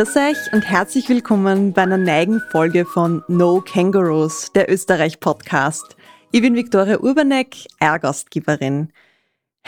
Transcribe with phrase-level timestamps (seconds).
[0.00, 5.94] Grüß euch und herzlich willkommen bei einer neigen Folge von No Kangaroos, der Österreich-Podcast.
[6.32, 8.94] Ich bin Viktoria Urbanek, Ehrgastgeberin.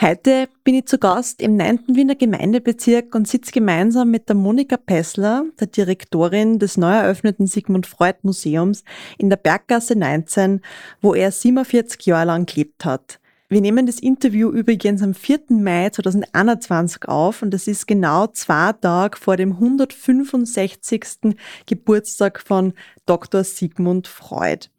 [0.01, 1.81] Heute bin ich zu Gast im 9.
[1.89, 7.85] Wiener Gemeindebezirk und sitze gemeinsam mit der Monika Pessler, der Direktorin des neu eröffneten Sigmund
[7.85, 8.83] Freud Museums
[9.19, 10.61] in der Berggasse 19,
[10.99, 13.19] wo er 47 Jahre lang gelebt hat.
[13.53, 15.41] Wir nehmen das Interview übrigens am 4.
[15.49, 21.35] Mai 2021 auf und das ist genau zwei Tage vor dem 165.
[21.67, 22.73] Geburtstag von
[23.05, 23.43] Dr.
[23.43, 24.69] Sigmund Freud.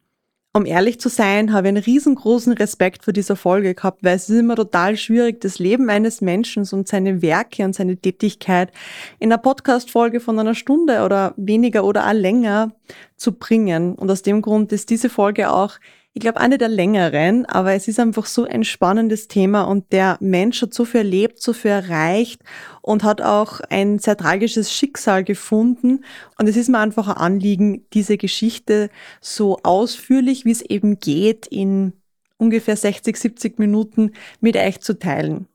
[0.51, 4.29] Um ehrlich zu sein, habe ich einen riesengroßen Respekt vor dieser Folge gehabt, weil es
[4.29, 8.73] ist immer total schwierig, das Leben eines Menschen und seine Werke und seine Tätigkeit
[9.19, 12.73] in einer Podcast-Folge von einer Stunde oder weniger oder auch länger
[13.15, 13.95] zu bringen.
[13.95, 15.79] Und aus dem Grund ist diese Folge auch
[16.15, 20.17] ich glaube, eine der längeren, aber es ist einfach so ein spannendes Thema und der
[20.21, 22.41] Mensch hat so viel erlebt, so viel erreicht
[22.81, 26.05] und hat auch ein sehr tragisches Schicksal gefunden.
[26.39, 31.47] Und es ist mir einfach ein Anliegen, diese Geschichte so ausführlich, wie es eben geht,
[31.47, 31.91] in
[32.37, 35.49] ungefähr 60, 70 Minuten mit euch zu teilen.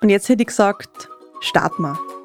[0.00, 1.10] Und jetzt hätte ich gesagt,
[1.42, 2.15] starten wir.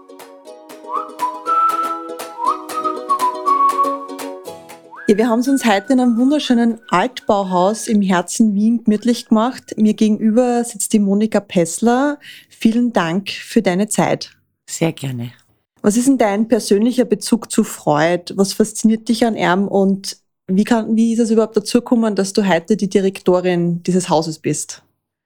[5.11, 9.73] Ja, wir haben es uns heute in einem wunderschönen Altbauhaus im Herzen Wien gemütlich gemacht.
[9.75, 12.17] Mir gegenüber sitzt die Monika Pessler.
[12.47, 14.31] Vielen Dank für deine Zeit.
[14.69, 15.33] Sehr gerne.
[15.81, 18.31] Was ist denn dein persönlicher Bezug zu Freud?
[18.37, 20.15] Was fasziniert dich an ihm und
[20.47, 24.39] wie, kann, wie ist es überhaupt dazu gekommen, dass du heute die Direktorin dieses Hauses
[24.39, 24.81] bist?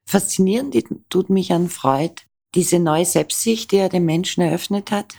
[0.09, 0.75] Faszinierend
[1.11, 2.23] tut mich an Freud
[2.56, 5.13] diese neue Selbstsicht, die er dem Menschen eröffnet hat,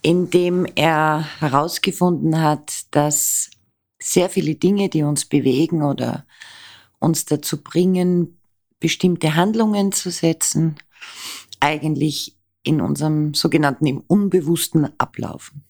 [0.00, 3.50] indem er herausgefunden hat, dass
[4.02, 6.26] sehr viele Dinge, die uns bewegen oder
[6.98, 8.38] uns dazu bringen,
[8.78, 10.76] bestimmte Handlungen zu setzen,
[11.60, 15.64] eigentlich in unserem sogenannten im Unbewussten ablaufen.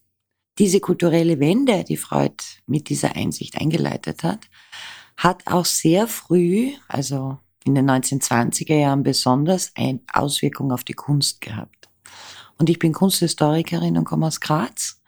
[0.58, 4.48] Diese kulturelle Wende, die Freud mit dieser Einsicht eingeleitet hat,
[5.16, 11.40] hat auch sehr früh, also in den 1920er Jahren besonders, eine Auswirkung auf die Kunst
[11.40, 11.88] gehabt.
[12.58, 14.99] Und ich bin Kunsthistorikerin und komme aus Graz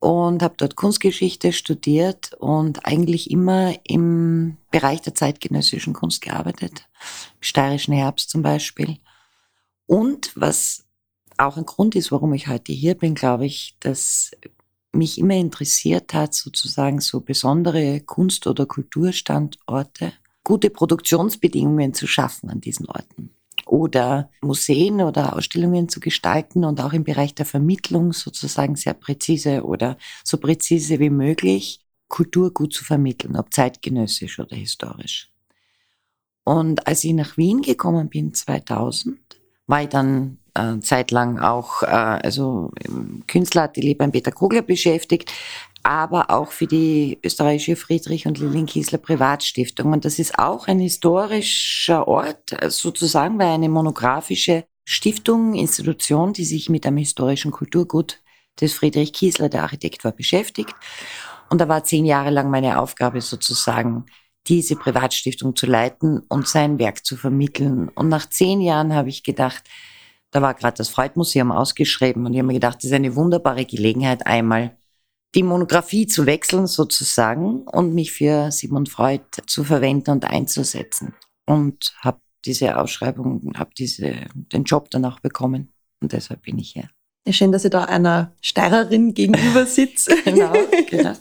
[0.00, 6.88] und habe dort Kunstgeschichte studiert und eigentlich immer im Bereich der zeitgenössischen Kunst gearbeitet,
[7.40, 8.98] steirischen Herbst zum Beispiel.
[9.86, 10.84] Und was
[11.36, 14.32] auch ein Grund ist, warum ich heute hier bin, glaube ich, dass
[14.92, 20.12] mich immer interessiert hat, sozusagen so besondere Kunst- oder Kulturstandorte,
[20.44, 23.37] gute Produktionsbedingungen zu schaffen an diesen Orten
[23.68, 29.64] oder Museen oder Ausstellungen zu gestalten und auch im Bereich der Vermittlung sozusagen sehr präzise
[29.64, 35.30] oder so präzise wie möglich Kultur gut zu vermitteln, ob zeitgenössisch oder historisch.
[36.44, 39.18] Und als ich nach Wien gekommen bin, 2000,
[39.66, 45.30] war ich dann äh, zeitlang auch äh, also im Künstleratelier beim Peter Kogler beschäftigt,
[45.82, 49.92] aber auch für die österreichische Friedrich und Lilien Kiesler Privatstiftung.
[49.92, 56.68] Und das ist auch ein historischer Ort, sozusagen, weil eine monographische Stiftung, Institution, die sich
[56.68, 58.20] mit einem historischen Kulturgut
[58.60, 60.74] des Friedrich Kiesler, der Architekt war, beschäftigt.
[61.50, 64.06] Und da war zehn Jahre lang meine Aufgabe sozusagen,
[64.46, 67.88] diese Privatstiftung zu leiten und sein Werk zu vermitteln.
[67.94, 69.62] Und nach zehn Jahren habe ich gedacht,
[70.30, 73.64] da war gerade das Freud-Museum ausgeschrieben und ich habe mir gedacht, das ist eine wunderbare
[73.64, 74.76] Gelegenheit, einmal
[75.34, 81.14] die Monographie zu wechseln sozusagen und mich für Sigmund Freud zu verwenden und einzusetzen.
[81.46, 85.70] Und habe diese Ausschreibung, habe diese, den Job dann auch bekommen.
[86.00, 86.88] Und deshalb bin ich hier.
[87.26, 90.10] Ja, schön, dass ihr da einer Steirerin gegenüber sitzt.
[90.24, 90.52] genau,
[90.88, 91.14] genau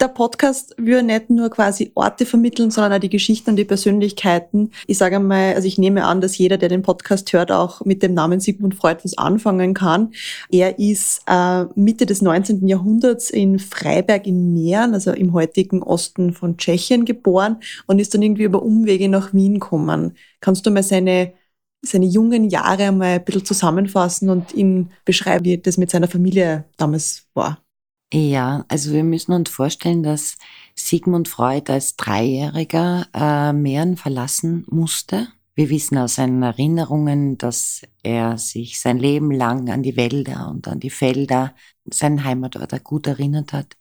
[0.00, 4.70] der Podcast würde nicht nur quasi Orte vermitteln, sondern auch die Geschichten und die Persönlichkeiten.
[4.86, 8.02] Ich sage einmal, also ich nehme an, dass jeder, der den Podcast hört, auch mit
[8.02, 10.12] dem Namen Sigmund Freud was anfangen kann.
[10.50, 12.66] Er ist äh, Mitte des 19.
[12.66, 18.22] Jahrhunderts in Freiberg in Mähren, also im heutigen Osten von Tschechien geboren und ist dann
[18.22, 20.16] irgendwie über Umwege nach Wien gekommen.
[20.40, 21.34] Kannst du mal seine
[21.82, 26.66] seine jungen Jahre einmal ein bisschen zusammenfassen und ihn beschreiben, wie das mit seiner Familie
[26.76, 27.62] damals war?
[28.12, 30.36] Ja, also wir müssen uns vorstellen, dass
[30.74, 35.28] Sigmund Freud als Dreijähriger äh, Mähren verlassen musste.
[35.54, 40.66] Wir wissen aus seinen Erinnerungen, dass er sich sein Leben lang an die Wälder und
[40.66, 41.54] an die Felder,
[41.84, 43.76] seinen Heimatort gut erinnert hat.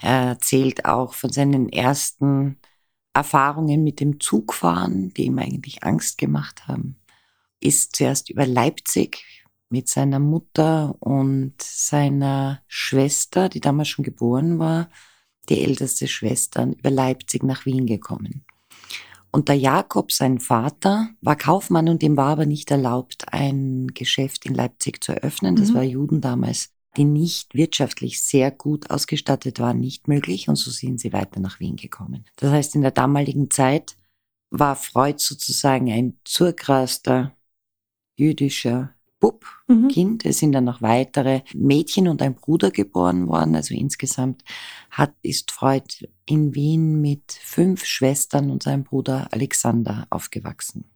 [0.00, 2.58] Er erzählt auch von seinen ersten
[3.14, 6.96] Erfahrungen mit dem Zugfahren, die ihm eigentlich Angst gemacht haben.
[7.60, 9.22] Ist zuerst über Leipzig
[9.72, 14.88] mit seiner Mutter und seiner Schwester, die damals schon geboren war,
[15.48, 18.44] die älteste Schwester, über Leipzig nach Wien gekommen.
[19.32, 24.44] Und der Jakob, sein Vater, war Kaufmann und ihm war aber nicht erlaubt, ein Geschäft
[24.46, 25.56] in Leipzig zu eröffnen.
[25.56, 25.74] Das mhm.
[25.74, 31.00] war Juden damals die nicht wirtschaftlich sehr gut ausgestattet waren, nicht möglich und so sind
[31.00, 32.24] sie weiter nach Wien gekommen.
[32.36, 33.96] Das heißt, in der damaligen Zeit
[34.50, 37.34] war Freud sozusagen ein zurgraster
[38.16, 39.86] jüdischer Bub, mhm.
[39.86, 40.26] Kind.
[40.26, 43.54] Es sind dann noch weitere Mädchen und ein Bruder geboren worden.
[43.54, 44.42] Also insgesamt
[44.90, 50.90] hat, ist Freud in Wien mit fünf Schwestern und seinem Bruder Alexander aufgewachsen.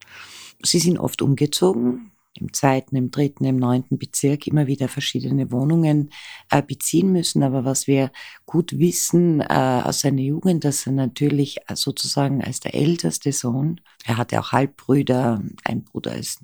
[0.60, 6.10] Sie sind oft umgezogen, im zweiten, im dritten, im neunten Bezirk immer wieder verschiedene Wohnungen
[6.50, 7.44] äh, beziehen müssen.
[7.44, 8.10] Aber was wir
[8.44, 14.16] gut wissen äh, aus seiner Jugend, dass er natürlich sozusagen als der älteste Sohn, er
[14.16, 16.40] hatte auch Halbbrüder, ein Bruder ist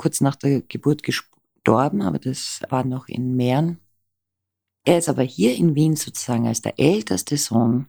[0.00, 3.80] kurz nach der Geburt gestorben, aber das war noch in Mähren.
[4.86, 7.86] Er ist aber hier in Wien sozusagen als der älteste Sohn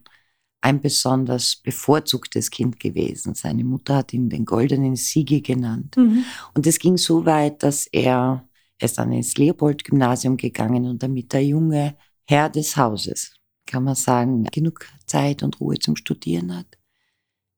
[0.60, 3.34] ein besonders bevorzugtes Kind gewesen.
[3.34, 5.96] Seine Mutter hat ihn den goldenen Siege genannt.
[5.96, 6.26] Mhm.
[6.52, 8.46] Und es ging so weit, dass er,
[8.78, 11.96] er ist dann ins Leopold-Gymnasium gegangen und damit der junge
[12.28, 13.34] Herr des Hauses,
[13.66, 16.78] kann man sagen, genug Zeit und Ruhe zum Studieren hat.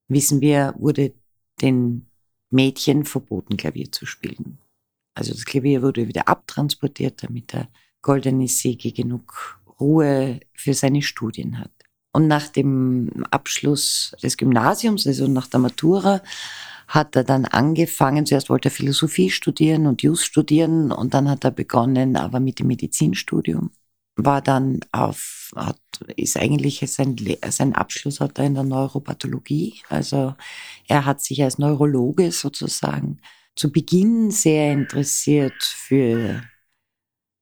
[0.07, 1.13] Wissen wir, wurde
[1.61, 2.09] den
[2.55, 4.59] Mädchen verboten, Klavier zu spielen.
[5.15, 7.69] Also das Klavier wurde wieder abtransportiert, damit der
[8.01, 11.71] goldene Siege genug Ruhe für seine Studien hat.
[12.13, 16.23] Und nach dem Abschluss des Gymnasiums, also nach der Matura,
[16.87, 21.45] hat er dann angefangen, zuerst wollte er Philosophie studieren und Jus studieren und dann hat
[21.45, 23.71] er begonnen, aber mit dem Medizinstudium.
[24.17, 25.81] War dann auf, hat,
[26.17, 27.17] ist eigentlich sein,
[27.49, 29.83] sein Abschluss hat er in der Neuropathologie.
[29.89, 30.35] Also
[30.87, 33.21] er hat sich als Neurologe sozusagen
[33.57, 36.43] zu Beginn sehr interessiert für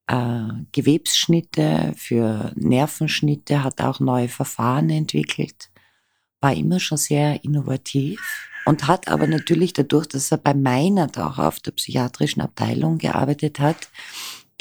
[0.06, 5.70] äh, Gewebsschnitte, für Nervenschnitte, hat auch neue Verfahren entwickelt,
[6.40, 8.20] war immer schon sehr innovativ
[8.64, 13.58] und hat aber natürlich dadurch, dass er bei Meinert auch auf der psychiatrischen Abteilung gearbeitet
[13.58, 13.88] hat,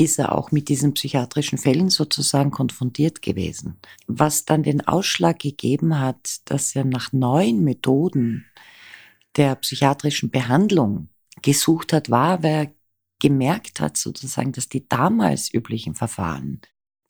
[0.04, 3.78] ist er auch mit diesen psychiatrischen Fällen sozusagen konfrontiert gewesen.
[4.08, 8.46] Was dann den Ausschlag gegeben hat, dass er nach neuen Methoden
[9.36, 11.10] der psychiatrischen Behandlung
[11.44, 12.72] gesucht hat, war, weil er
[13.20, 16.62] gemerkt hat sozusagen, dass die damals üblichen Verfahren,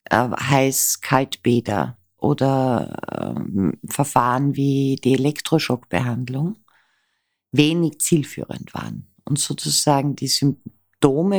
[0.04, 6.58] äh, Heiß-Kaltbäder oder äh, Verfahren wie die Elektroschockbehandlung,
[7.52, 10.81] wenig zielführend waren und sozusagen die Symptome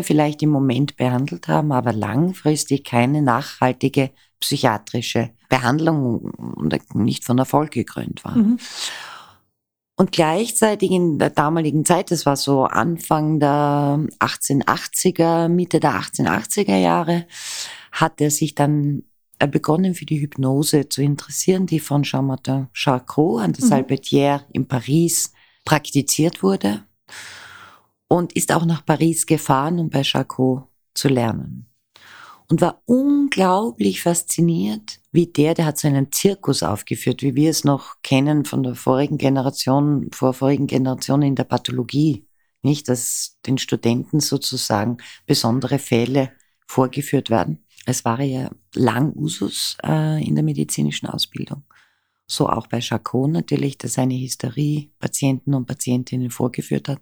[0.04, 6.20] vielleicht im Moment behandelt haben, aber langfristig keine nachhaltige psychiatrische Behandlung
[6.56, 8.42] und nicht von Erfolg gekrönt waren.
[8.42, 8.60] Mhm.
[9.96, 16.78] Und gleichzeitig in der damaligen Zeit, das war so Anfang der 1880er, Mitte der 1880er
[16.78, 17.28] Jahre,
[17.92, 19.04] hat er sich dann
[19.38, 23.70] äh, begonnen für die Hypnose zu interessieren, die von Jean-Martin Charcot an der mhm.
[23.70, 25.32] Salpêtrière in Paris
[25.64, 26.84] praktiziert wurde
[28.14, 31.66] und ist auch nach Paris gefahren, um bei Charcot zu lernen
[32.48, 37.64] und war unglaublich fasziniert, wie der, der hat so einen Zirkus aufgeführt, wie wir es
[37.64, 42.28] noch kennen von der vorigen Generation, vor vorigen Generationen in der Pathologie.
[42.62, 46.34] Nicht, dass den Studenten sozusagen besondere Fälle
[46.68, 47.66] vorgeführt werden.
[47.88, 51.64] Es war ja lang Usus äh, in der medizinischen Ausbildung.
[52.28, 57.00] So auch bei Charcot natürlich, dass seine Hysterie Patienten und Patientinnen vorgeführt hat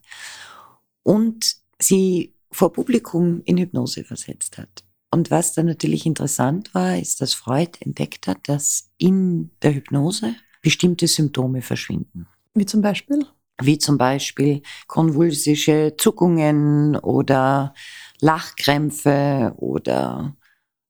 [1.03, 4.83] und sie vor Publikum in Hypnose versetzt hat.
[5.09, 10.35] Und was dann natürlich interessant war, ist, dass Freud entdeckt hat, dass in der Hypnose
[10.61, 12.27] bestimmte Symptome verschwinden.
[12.53, 13.25] Wie zum Beispiel?
[13.61, 17.73] Wie zum Beispiel konvulsische Zuckungen oder
[18.19, 20.35] Lachkrämpfe oder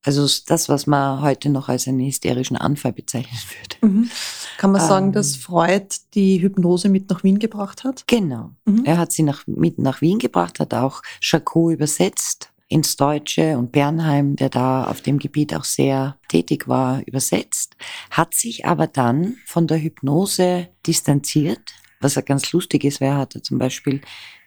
[0.04, 3.38] also das, was man heute noch als einen hysterischen Anfall bezeichnen
[3.82, 3.94] würde.
[3.94, 4.10] Mhm.
[4.58, 8.06] Kann man sagen, ähm, dass Freud die Hypnose mit nach Wien gebracht hat?
[8.08, 8.52] Genau.
[8.66, 8.84] Mhm.
[8.86, 13.74] Er hat sie nach, mit nach Wien gebracht, hat auch Charcot übersetzt ins Deutsche und
[13.74, 17.76] Bernheim, der da auf dem Gebiet auch sehr tätig war, übersetzt,
[18.10, 21.74] hat sich aber dann von der Hypnose distanziert.
[22.00, 24.02] Was er ganz lustig ist, wer hatte zum Beispiel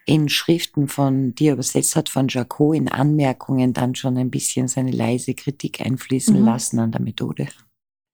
[0.05, 4.67] in Schriften von, die er übersetzt hat, von Jacot in Anmerkungen dann schon ein bisschen
[4.67, 6.45] seine leise Kritik einfließen mhm.
[6.45, 7.47] lassen an der Methode.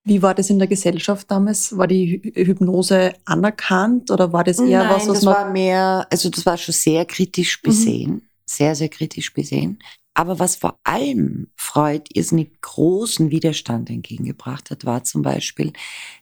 [0.04, 1.78] Wie war das in der Gesellschaft damals?
[1.78, 6.30] War die Hypnose anerkannt oder war das eher Nein, was, was das war mehr, also
[6.30, 7.68] das war schon sehr kritisch mhm.
[7.68, 8.12] besehen.
[8.12, 8.22] Mhm.
[8.46, 9.80] Sehr, sehr kritisch besehen.
[10.14, 15.72] Aber was vor allem Freud irrsinnig großen Widerstand entgegengebracht hat, war zum Beispiel,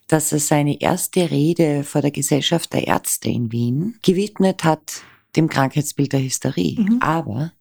[0.06, 5.02] dass er seine erste Rede vor der Gesellschaft der Ärzte in Wien gewidmet hat
[5.36, 6.80] dem Krankheitsbild der Hysterie.
[6.80, 6.98] Mhm.
[7.00, 7.52] Aber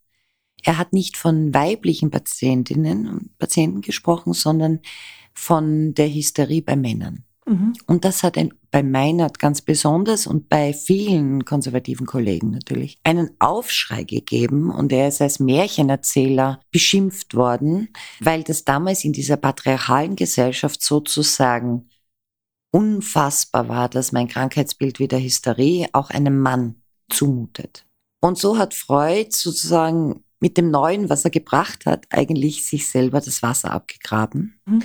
[0.63, 4.79] er hat nicht von weiblichen Patientinnen und Patienten gesprochen, sondern
[5.33, 7.23] von der Hysterie bei Männern.
[7.49, 7.73] Mhm.
[7.87, 13.31] Und das hat ein, bei Meinert ganz besonders und bei vielen konservativen Kollegen natürlich einen
[13.39, 20.15] Aufschrei gegeben und er ist als Märchenerzähler beschimpft worden, weil das damals in dieser patriarchalen
[20.15, 21.89] Gesellschaft sozusagen
[22.71, 26.75] unfassbar war, dass mein Krankheitsbild wie der Hysterie auch einem Mann
[27.09, 27.85] zumutet.
[28.21, 33.19] Und so hat Freud sozusagen mit dem Neuen, was er gebracht hat, eigentlich sich selber
[33.21, 34.83] das Wasser abgegraben mhm.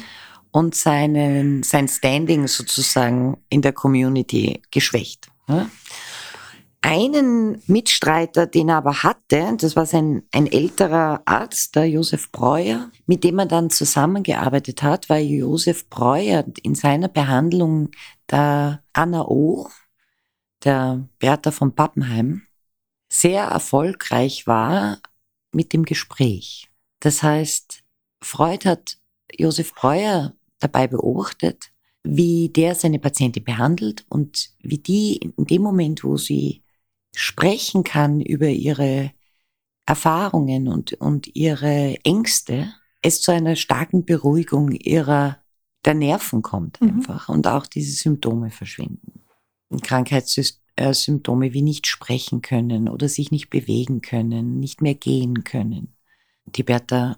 [0.51, 5.29] und seinen, sein Standing sozusagen in der Community geschwächt.
[6.87, 12.91] Einen Mitstreiter, den er aber hatte, das war sein, ein älterer Arzt, der Josef Breuer,
[13.07, 17.91] mit dem er dann zusammengearbeitet hat, weil Josef Breuer in seiner Behandlung
[18.31, 19.69] der Anna O.,
[20.65, 22.43] der Bertha von Pappenheim,
[23.09, 24.99] sehr erfolgreich war
[25.53, 26.69] mit dem Gespräch.
[27.01, 27.85] Das heißt,
[28.23, 28.99] Freud hat
[29.33, 31.71] Josef Breuer dabei beobachtet,
[32.03, 36.63] wie der seine Patientin behandelt und wie die in dem Moment, wo sie
[37.15, 39.13] sprechen kann über ihre
[39.87, 45.39] Erfahrungen und, und ihre Ängste, es zu einer starken Beruhigung ihrer
[45.85, 46.89] der Nerven kommt mhm.
[46.89, 47.35] einfach mhm.
[47.35, 49.24] und auch diese Symptome verschwinden.
[49.81, 55.95] Krankheitssymptome wie nicht sprechen können oder sich nicht bewegen können, nicht mehr gehen können.
[56.47, 57.17] Die Bertha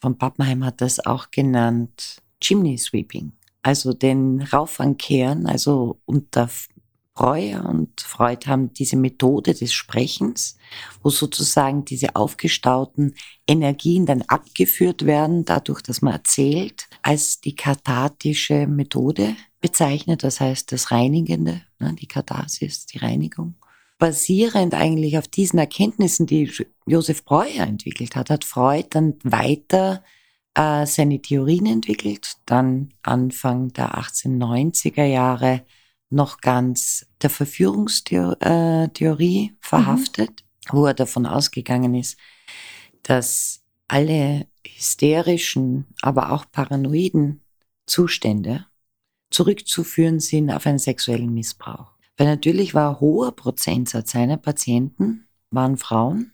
[0.00, 3.32] von Pappenheim hat das auch genannt Chimney Sweeping,
[3.62, 6.50] also den Raufankehren, also unter
[7.14, 10.58] Breuer und Freud haben diese Methode des Sprechens,
[11.00, 13.14] wo sozusagen diese aufgestauten
[13.46, 20.72] Energien dann abgeführt werden, dadurch, dass man erzählt, als die kathartische Methode bezeichnet, das heißt
[20.72, 23.54] das Reinigende, ne, die Katharsis, die Reinigung.
[23.96, 26.52] Basierend eigentlich auf diesen Erkenntnissen, die
[26.84, 30.04] Josef Breuer entwickelt hat, hat Freud dann weiter
[30.52, 35.64] äh, seine Theorien entwickelt, dann Anfang der 1890er Jahre
[36.10, 40.76] noch ganz der Verführungstheorie äh, verhaftet, mhm.
[40.76, 42.18] wo er davon ausgegangen ist,
[43.02, 47.40] dass alle hysterischen, aber auch paranoiden
[47.86, 48.66] Zustände
[49.34, 51.92] zurückzuführen sind auf einen sexuellen Missbrauch.
[52.16, 56.32] Weil natürlich war ein hoher Prozentsatz seiner Patienten waren Frauen,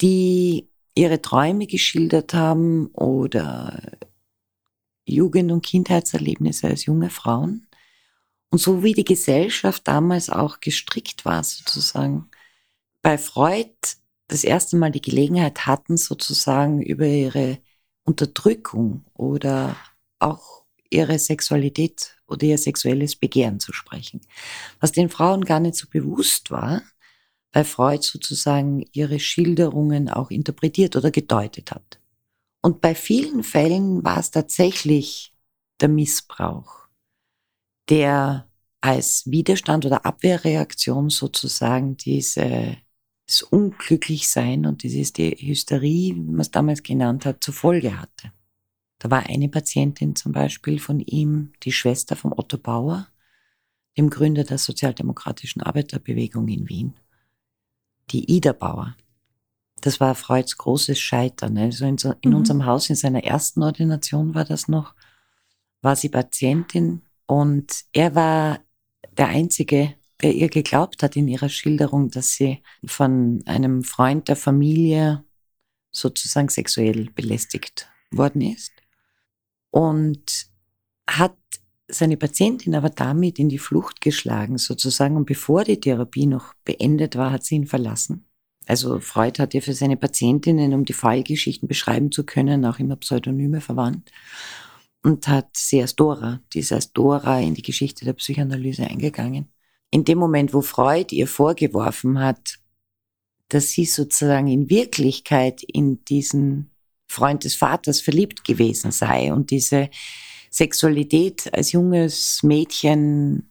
[0.00, 3.98] die ihre Träume geschildert haben oder
[5.04, 7.66] Jugend- und Kindheitserlebnisse als junge Frauen
[8.50, 12.28] und so wie die Gesellschaft damals auch gestrickt war, sozusagen,
[13.02, 13.70] bei Freud
[14.28, 17.58] das erste Mal die Gelegenheit hatten, sozusagen über ihre
[18.04, 19.76] Unterdrückung oder
[20.18, 20.59] auch
[20.90, 24.20] ihre Sexualität oder ihr sexuelles Begehren zu sprechen.
[24.80, 26.82] Was den Frauen gar nicht so bewusst war,
[27.52, 32.00] weil Freud sozusagen ihre Schilderungen auch interpretiert oder gedeutet hat.
[32.62, 35.32] Und bei vielen Fällen war es tatsächlich
[35.80, 36.80] der Missbrauch
[37.90, 38.48] der
[38.80, 42.76] als Widerstand oder Abwehrreaktion sozusagen dieses
[43.50, 48.32] Unglücklichsein und dieses die Hysterie, wie man es damals genannt hat, zur Folge hatte.
[49.00, 53.08] Da war eine Patientin zum Beispiel von ihm, die Schwester von Otto Bauer,
[53.96, 56.94] dem Gründer der Sozialdemokratischen Arbeiterbewegung in Wien,
[58.10, 58.94] die Ida Bauer.
[59.80, 61.56] Das war Freuds großes Scheitern.
[61.56, 62.36] Also in, so, in mhm.
[62.36, 64.94] unserem Haus, in seiner ersten Ordination war das noch,
[65.80, 68.60] war sie Patientin und er war
[69.16, 74.36] der Einzige, der ihr geglaubt hat in ihrer Schilderung, dass sie von einem Freund der
[74.36, 75.24] Familie
[75.90, 78.72] sozusagen sexuell belästigt worden ist.
[79.70, 80.46] Und
[81.08, 81.36] hat
[81.88, 85.16] seine Patientin aber damit in die Flucht geschlagen, sozusagen.
[85.16, 88.26] Und bevor die Therapie noch beendet war, hat sie ihn verlassen.
[88.66, 92.96] Also Freud hat ja für seine Patientinnen, um die Fallgeschichten beschreiben zu können, auch immer
[92.96, 94.12] Pseudonyme verwandt
[95.02, 99.48] und hat sie als Dora, die ist als Dora in die Geschichte der Psychoanalyse eingegangen.
[99.90, 102.58] In dem Moment, wo Freud ihr vorgeworfen hat,
[103.48, 106.69] dass sie sozusagen in Wirklichkeit in diesen
[107.10, 109.90] Freund des Vaters verliebt gewesen sei und diese
[110.50, 113.50] Sexualität als junges Mädchen,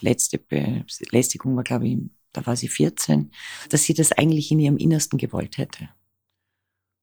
[0.00, 1.98] letzte Belästigung war, glaube ich,
[2.32, 3.30] da war sie 14,
[3.70, 5.88] dass sie das eigentlich in ihrem Innersten gewollt hätte.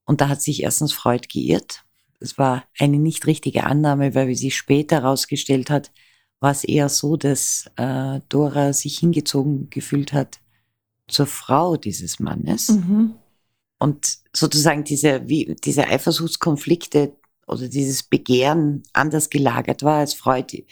[0.06, 1.84] Und da hat sich erstens Freud geirrt
[2.24, 5.92] es war eine nicht richtige Annahme, weil wie sich später herausgestellt hat,
[6.40, 10.40] war es eher so, dass äh, Dora sich hingezogen gefühlt hat
[11.08, 12.70] zur Frau dieses Mannes.
[12.70, 13.16] Mhm.
[13.84, 20.64] Und sozusagen diese, wie, diese Eifersuchtskonflikte oder dieses Begehren anders gelagert war, als Freud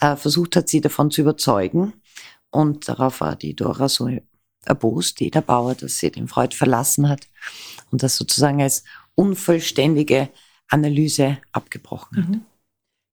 [0.00, 1.92] äh, versucht hat, sie davon zu überzeugen.
[2.50, 4.10] Und darauf war die Dora so
[4.64, 7.28] erbost, die der Bauer, dass sie den Freud verlassen hat
[7.92, 8.82] und das sozusagen als
[9.14, 10.28] unvollständige
[10.66, 12.28] Analyse abgebrochen hat.
[12.28, 12.40] Mhm.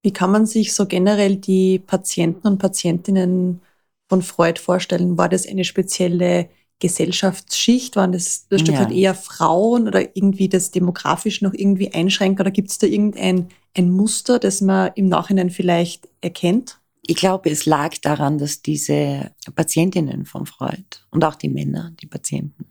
[0.02, 3.62] Wie kann man sich so generell die Patienten und Patientinnen
[4.08, 5.20] von Freud vorstellen?
[5.20, 7.96] War das eine spezielle Gesellschaftsschicht?
[7.96, 8.78] Waren das, das ja.
[8.78, 12.40] halt eher Frauen oder irgendwie das demografisch noch irgendwie einschränkt?
[12.40, 16.80] Oder gibt es da irgendein ein Muster, das man im Nachhinein vielleicht erkennt?
[17.06, 22.08] Ich glaube, es lag daran, dass diese Patientinnen von Freud und auch die Männer, die
[22.08, 22.66] Patienten,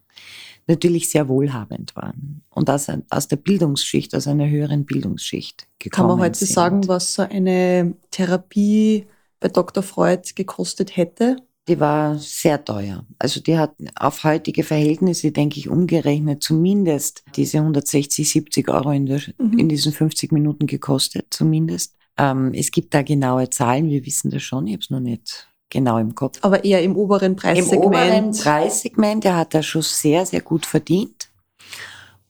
[0.68, 6.18] natürlich sehr wohlhabend waren und aus, aus der Bildungsschicht, aus einer höheren Bildungsschicht gekommen Kann
[6.18, 6.52] man heute sind.
[6.52, 9.06] sagen, was so eine Therapie
[9.40, 9.82] bei Dr.
[9.82, 11.36] Freud gekostet hätte?
[11.68, 13.04] Die war sehr teuer.
[13.18, 19.06] Also die hat auf heutige Verhältnisse, denke ich, umgerechnet zumindest diese 160, 70 Euro in,
[19.06, 19.58] der, mhm.
[19.58, 21.94] in diesen 50 Minuten gekostet, zumindest.
[22.16, 25.48] Ähm, es gibt da genaue Zahlen, wir wissen das schon, ich habe es noch nicht
[25.70, 26.38] genau im Kopf.
[26.42, 27.72] Aber eher im oberen Preissegment.
[27.72, 31.28] Im oberen Preissegment, er hat da schon sehr, sehr gut verdient.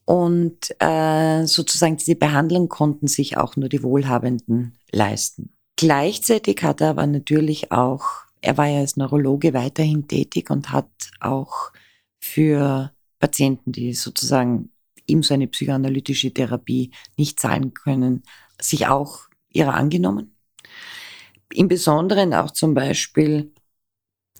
[0.04, 5.52] Und äh, sozusagen diese Behandlung konnten sich auch nur die Wohlhabenden leisten.
[5.76, 8.04] Gleichzeitig hat er aber natürlich auch,
[8.40, 10.90] er war ja als Neurologe weiterhin tätig und hat
[11.20, 11.72] auch
[12.20, 14.70] für Patienten, die sozusagen
[15.06, 18.22] ihm so eine psychoanalytische Therapie nicht zahlen können,
[18.60, 20.38] sich auch ihrer angenommen
[21.52, 23.52] im Besonderen auch zum Beispiel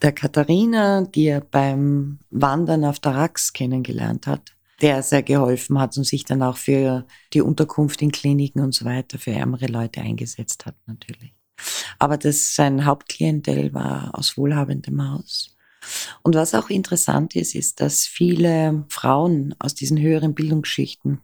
[0.02, 5.96] der Katharina, die er beim Wandern auf der Rax kennengelernt hat, der sehr geholfen hat
[5.96, 10.00] und sich dann auch für die Unterkunft in Kliniken und so weiter für ärmere Leute
[10.00, 11.37] eingesetzt hat natürlich.
[11.98, 15.56] Aber das, sein Hauptklientel war aus wohlhabendem Haus.
[16.22, 21.20] Und was auch interessant ist, ist, dass viele Frauen aus diesen höheren Bildungsschichten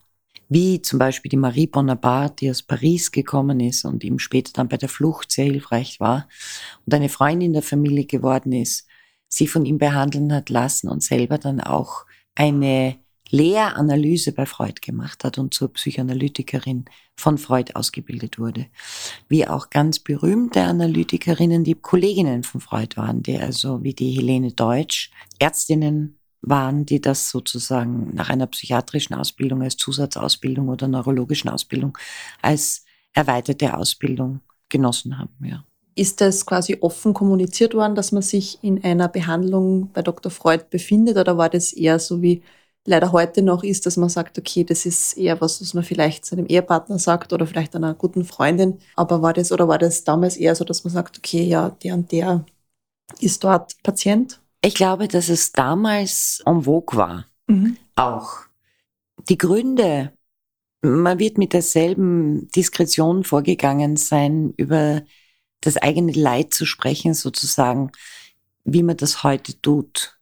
[0.48, 4.68] wie zum Beispiel die Marie Bonaparte, die aus Paris gekommen ist und ihm später dann
[4.68, 6.28] bei der Flucht sehr hilfreich war
[6.86, 8.86] und eine Freundin der Familie geworden ist,
[9.28, 12.96] sie von ihm behandeln hat lassen und selber dann auch eine
[13.34, 16.84] Lehranalyse bei Freud gemacht hat und zur Psychoanalytikerin
[17.16, 18.66] von Freud ausgebildet wurde.
[19.28, 24.52] Wie auch ganz berühmte Analytikerinnen, die Kolleginnen von Freud waren, die also wie die Helene
[24.52, 31.98] Deutsch Ärztinnen waren, die das sozusagen nach einer psychiatrischen Ausbildung als Zusatzausbildung oder neurologischen Ausbildung
[32.40, 35.34] als erweiterte Ausbildung genossen haben.
[35.42, 35.64] Ja.
[35.96, 40.30] Ist das quasi offen kommuniziert worden, dass man sich in einer Behandlung bei Dr.
[40.30, 42.42] Freud befindet oder war das eher so wie
[42.86, 46.24] leider heute noch ist, dass man sagt, okay, das ist eher was, was man vielleicht
[46.24, 48.78] seinem Ehepartner sagt oder vielleicht einer guten Freundin.
[48.96, 51.94] Aber war das oder war das damals eher so, dass man sagt, okay, ja, der
[51.94, 52.44] und der
[53.20, 54.40] ist dort Patient?
[54.62, 57.26] Ich glaube, dass es damals en vogue war.
[57.46, 57.76] Mhm.
[57.96, 58.40] Auch.
[59.28, 60.12] Die Gründe,
[60.82, 65.02] man wird mit derselben Diskretion vorgegangen sein, über
[65.60, 67.92] das eigene Leid zu sprechen, sozusagen,
[68.64, 70.13] wie man das heute tut.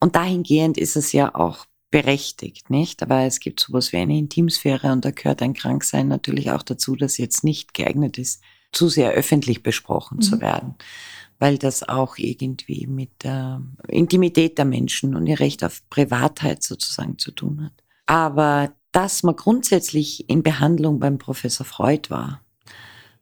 [0.00, 3.02] Und dahingehend ist es ja auch berechtigt, nicht?
[3.02, 6.96] Aber es gibt sowas wie eine Intimsphäre und da gehört ein Kranksein natürlich auch dazu,
[6.96, 10.22] das jetzt nicht geeignet ist, zu sehr öffentlich besprochen mhm.
[10.22, 10.74] zu werden
[11.38, 17.18] weil das auch irgendwie mit der Intimität der Menschen und ihr Recht auf Privatheit sozusagen
[17.18, 17.72] zu tun hat.
[18.06, 22.42] Aber dass man grundsätzlich in Behandlung beim Professor Freud war,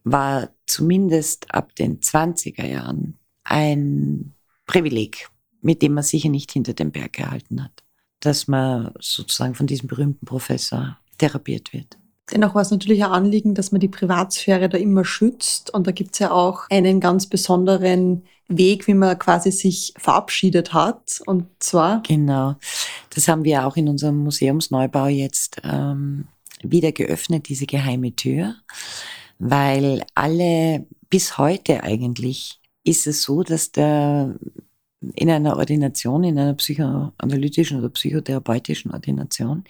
[0.05, 4.35] war zumindest ab den 20er Jahren ein
[4.67, 5.29] Privileg,
[5.66, 7.83] mit dem man sicher nicht hinter dem Berg gehalten hat,
[8.20, 11.98] dass man sozusagen von diesem berühmten Professor therapiert wird.
[12.31, 15.74] Dennoch war es natürlich ein Anliegen, dass man die Privatsphäre da immer schützt.
[15.74, 20.72] Und da gibt es ja auch einen ganz besonderen Weg, wie man quasi sich verabschiedet
[20.72, 21.20] hat.
[21.26, 22.00] Und zwar.
[22.05, 22.55] Genau.
[23.11, 26.29] Das haben wir auch in unserem Museumsneubau jetzt ähm,
[26.62, 28.55] wieder geöffnet, diese geheime Tür.
[29.40, 34.37] Weil alle, bis heute eigentlich, ist es so, dass der
[35.14, 39.64] in einer Ordination, in einer psychoanalytischen oder psychotherapeutischen Ordination,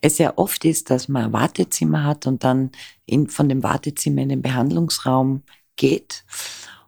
[0.00, 2.70] es sehr oft ist, dass man ein Wartezimmer hat und dann
[3.06, 5.42] in, von dem Wartezimmer in den Behandlungsraum
[5.76, 6.24] geht.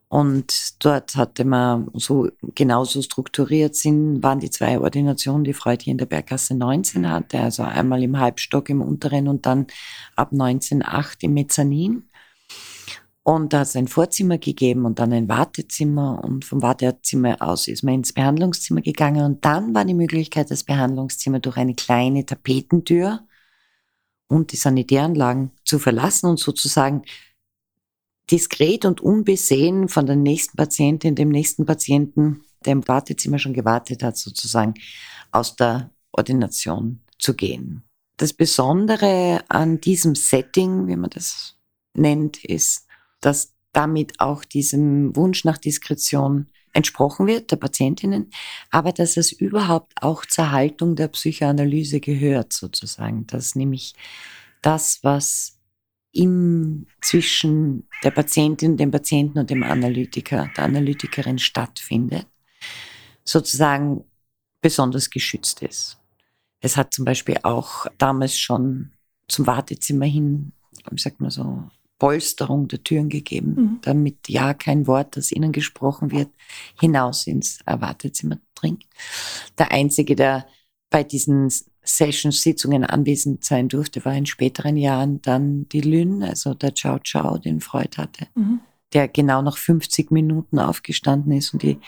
[0.09, 5.91] Und dort hatte man so genauso strukturiert sind, waren die zwei Ordinationen, die Freud hier
[5.91, 9.67] in der Berggasse 19 hatte, also einmal im Halbstock im unteren und dann
[10.15, 12.05] ab 1908 im Mezzanin.
[13.27, 17.69] Und da hat es ein Vorzimmer gegeben und dann ein Wartezimmer und vom Wartezimmer aus
[17.69, 22.27] ist man ins Behandlungszimmer gegangen und dann war die Möglichkeit, das Behandlungszimmer durch eine kleine
[22.27, 23.27] Tapetentür
[24.29, 27.03] und die Sanitäranlagen zu verlassen und sozusagen
[28.31, 34.03] diskret und unbesehen von der nächsten Patientin, dem nächsten Patienten, der im Wartezimmer schon gewartet
[34.03, 34.75] hat, sozusagen
[35.33, 37.85] aus der Ordination zu gehen.
[38.19, 41.57] Das Besondere an diesem Setting, wie man das
[41.95, 42.87] nennt, ist,
[43.25, 48.31] dass damit auch diesem Wunsch nach Diskretion entsprochen wird, der Patientinnen,
[48.71, 53.27] aber dass es überhaupt auch zur Haltung der Psychoanalyse gehört, sozusagen.
[53.27, 53.95] Dass nämlich
[54.61, 55.59] das, was
[56.13, 62.27] im, zwischen der Patientin, dem Patienten und dem Analytiker, der Analytikerin stattfindet,
[63.25, 64.05] sozusagen
[64.61, 65.99] besonders geschützt ist.
[66.61, 68.93] Es hat zum Beispiel auch damals schon
[69.29, 70.53] zum Wartezimmer hin,
[70.91, 73.79] wie sagt man so, Polsterung der Türen gegeben, mhm.
[73.83, 76.29] damit ja kein Wort, das ihnen gesprochen wird,
[76.81, 78.85] hinaus ins Wartezimmer dringt.
[79.59, 80.47] Der Einzige, der
[80.91, 81.51] bei diesen
[81.83, 86.99] Sessions, Sitzungen anwesend sein durfte, war in späteren Jahren dann die Lynn, also der Ciao
[86.99, 88.61] Ciao, den Freud hatte, mhm.
[88.93, 91.79] der genau nach 50 Minuten aufgestanden ist und die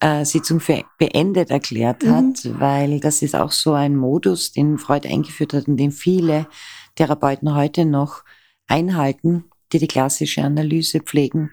[0.00, 2.10] äh, Sitzung für beendet erklärt mhm.
[2.10, 6.46] hat, weil das ist auch so ein Modus, den Freud eingeführt hat und den viele
[6.94, 8.22] Therapeuten heute noch
[8.66, 11.50] einhalten, die die klassische Analyse pflegen,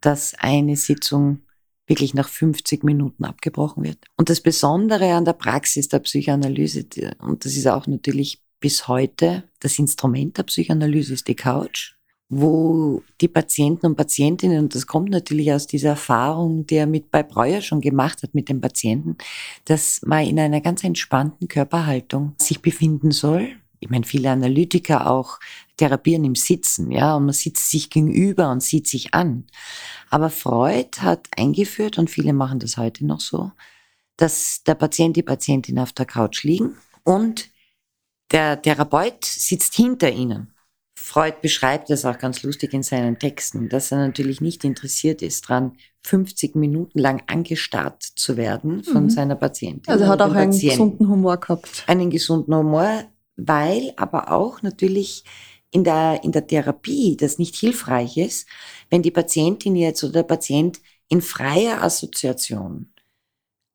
[0.00, 1.40] dass eine Sitzung
[1.86, 3.98] wirklich nach 50 Minuten abgebrochen wird.
[4.16, 6.86] Und das Besondere an der Praxis der Psychoanalyse,
[7.18, 11.94] und das ist auch natürlich bis heute das Instrument der Psychoanalyse, ist die Couch,
[12.28, 17.10] wo die Patienten und Patientinnen, und das kommt natürlich aus dieser Erfahrung, die er mit
[17.10, 19.16] bei Breuer schon gemacht hat mit den Patienten,
[19.64, 25.40] dass man in einer ganz entspannten Körperhaltung sich befinden soll, ich meine, viele Analytiker auch
[25.76, 29.46] therapieren im Sitzen, ja, und man sitzt sich gegenüber und sieht sich an.
[30.10, 33.52] Aber Freud hat eingeführt, und viele machen das heute noch so,
[34.16, 37.50] dass der Patient, die Patientin auf der Couch liegen und
[38.30, 40.52] der Therapeut sitzt hinter ihnen.
[40.94, 45.48] Freud beschreibt das auch ganz lustig in seinen Texten, dass er natürlich nicht interessiert ist
[45.48, 49.10] dran, 50 Minuten lang angestarrt zu werden von mhm.
[49.10, 49.92] seiner Patientin.
[49.92, 50.68] Also er hat auch einen Patienten.
[50.68, 51.84] gesunden Humor gehabt.
[51.86, 53.04] Einen gesunden Humor,
[53.36, 55.24] weil aber auch natürlich
[55.72, 58.46] in der, in der Therapie das nicht hilfreich ist,
[58.90, 62.92] wenn die Patientin jetzt oder der Patient in freier Assoziation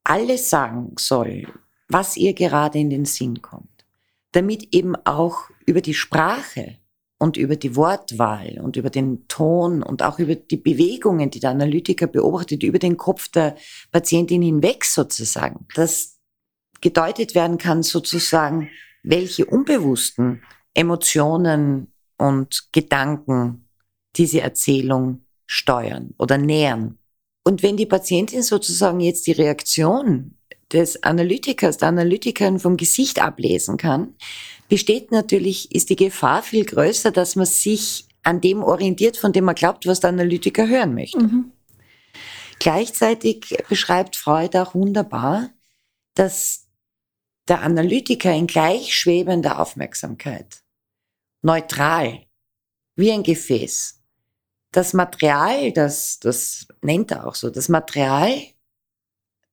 [0.04, 1.48] alles sagen soll,
[1.90, 3.86] was ihr gerade in den Sinn kommt,
[4.32, 6.78] damit eben auch über die Sprache
[7.18, 11.50] und über die Wortwahl und über den Ton und auch über die Bewegungen, die der
[11.50, 13.56] Analytiker beobachtet, über den Kopf der
[13.92, 16.20] Patientin hinweg sozusagen, dass
[16.80, 18.70] gedeutet werden kann sozusagen,
[19.02, 20.44] welche unbewussten
[20.78, 23.68] Emotionen und Gedanken
[24.16, 26.98] diese Erzählung steuern oder nähern.
[27.44, 30.38] Und wenn die Patientin sozusagen jetzt die Reaktion
[30.72, 34.16] des Analytikers, der Analytikerin vom Gesicht ablesen kann,
[34.70, 39.46] besteht natürlich, ist die Gefahr viel größer, dass man sich an dem orientiert, von dem
[39.46, 41.20] man glaubt, was der Analytiker hören möchte.
[41.20, 41.52] Mhm.
[42.60, 45.50] Gleichzeitig beschreibt Freud auch wunderbar,
[46.16, 46.68] dass
[47.48, 50.64] der Analytiker in gleich schwebender Aufmerksamkeit,
[51.48, 52.28] neutral,
[52.96, 54.04] wie ein Gefäß,
[54.72, 58.34] das Material, das, das nennt er auch so, das Material,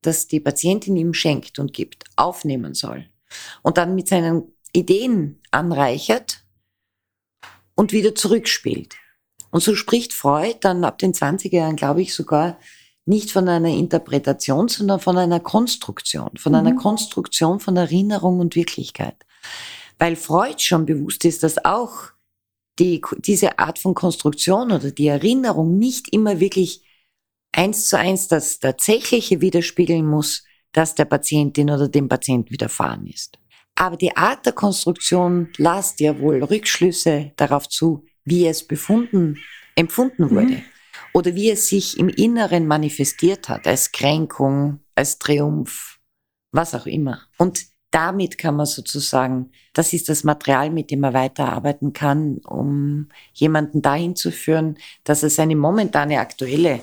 [0.03, 3.07] das die Patientin ihm schenkt und gibt, aufnehmen soll
[3.63, 6.45] und dann mit seinen Ideen anreichert
[7.75, 8.97] und wieder zurückspielt.
[9.51, 12.59] Und so spricht Freud dann ab den 20er Jahren, glaube ich, sogar
[13.07, 16.59] nicht von einer Interpretation, sondern von einer Konstruktion, von mhm.
[16.59, 19.17] einer Konstruktion von Erinnerung und Wirklichkeit.
[20.05, 22.11] Weil Freud schon bewusst ist, dass auch
[22.79, 26.83] die, diese Art von Konstruktion oder die Erinnerung nicht immer wirklich
[27.53, 33.38] eins zu eins das Tatsächliche widerspiegeln muss, dass der Patientin oder dem Patient widerfahren ist.
[33.77, 39.38] Aber die Art der Konstruktion lasst ja wohl Rückschlüsse darauf zu, wie es befunden,
[39.75, 40.57] empfunden wurde.
[40.57, 40.64] Mhm
[41.12, 46.01] oder wie es sich im Inneren manifestiert hat, als Kränkung, als Triumph,
[46.51, 47.23] was auch immer.
[47.38, 53.09] Und damit kann man sozusagen, das ist das Material, mit dem man weiterarbeiten kann, um
[53.33, 56.81] jemanden dahin zu führen, dass er seine momentane aktuelle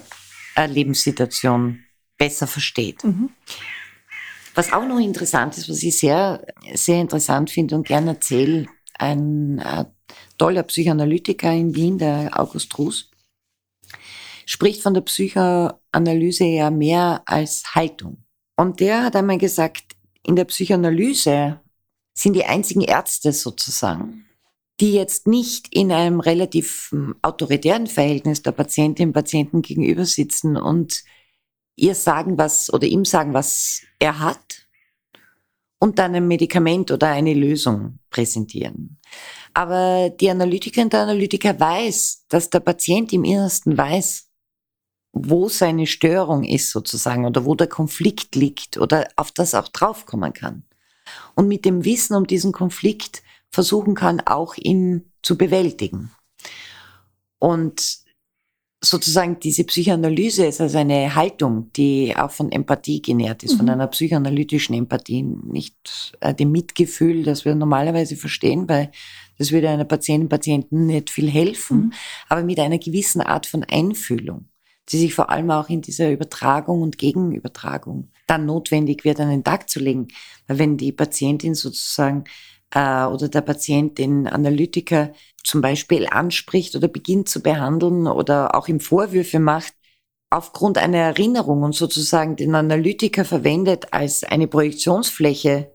[0.56, 1.84] äh, Lebenssituation
[2.18, 3.04] besser versteht.
[3.04, 3.30] Mhm.
[4.56, 9.60] Was auch noch interessant ist, was ich sehr, sehr interessant finde und gerne erzähle, ein
[9.60, 9.84] äh,
[10.38, 13.12] toller Psychoanalytiker in Wien, der August Ruß,
[14.46, 18.24] spricht von der Psychoanalyse ja mehr als Haltung.
[18.56, 21.60] Und der hat einmal gesagt, in der Psychoanalyse
[22.14, 24.26] sind die einzigen Ärzte sozusagen,
[24.80, 31.04] die jetzt nicht in einem relativ hm, autoritären Verhältnis der Patientin Patienten gegenüber sitzen und
[31.76, 34.68] ihr sagen was oder ihm sagen, was er hat
[35.80, 39.00] und dann ein Medikament oder eine Lösung präsentieren.
[39.54, 44.31] Aber die Analytikerin der Analytiker weiß, dass der Patient im Innersten weiß,
[45.14, 50.34] wo seine Störung ist sozusagen oder wo der Konflikt liegt oder auf das auch draufkommen
[50.34, 50.64] kann.
[51.36, 56.12] Und mit dem Wissen um diesen Konflikt versuchen kann, auch ihn zu bewältigen.
[57.40, 58.02] Und
[58.84, 63.58] sozusagen diese Psychoanalyse ist also eine Haltung, die auch von Empathie genährt ist, mhm.
[63.58, 68.92] von einer psychoanalytischen Empathie, nicht äh, dem Mitgefühl, das wir normalerweise verstehen bei
[69.38, 71.94] Das würde einer Patientin, Patienten nicht viel helfen, mhm.
[72.28, 74.46] aber mit einer gewissen Art von Einfühlung,
[74.92, 79.44] die sich vor allem auch in dieser Übertragung und Gegenübertragung dann notwendig wird, an den
[79.44, 80.08] Tag zu legen.
[80.48, 82.26] Weil wenn die Patientin sozusagen
[82.72, 88.68] äh, oder der Patient den Analytiker zum Beispiel anspricht oder beginnt zu behandeln oder auch
[88.68, 89.74] ihm Vorwürfe macht,
[90.30, 95.74] aufgrund einer Erinnerung und sozusagen den Analytiker verwendet als eine Projektionsfläche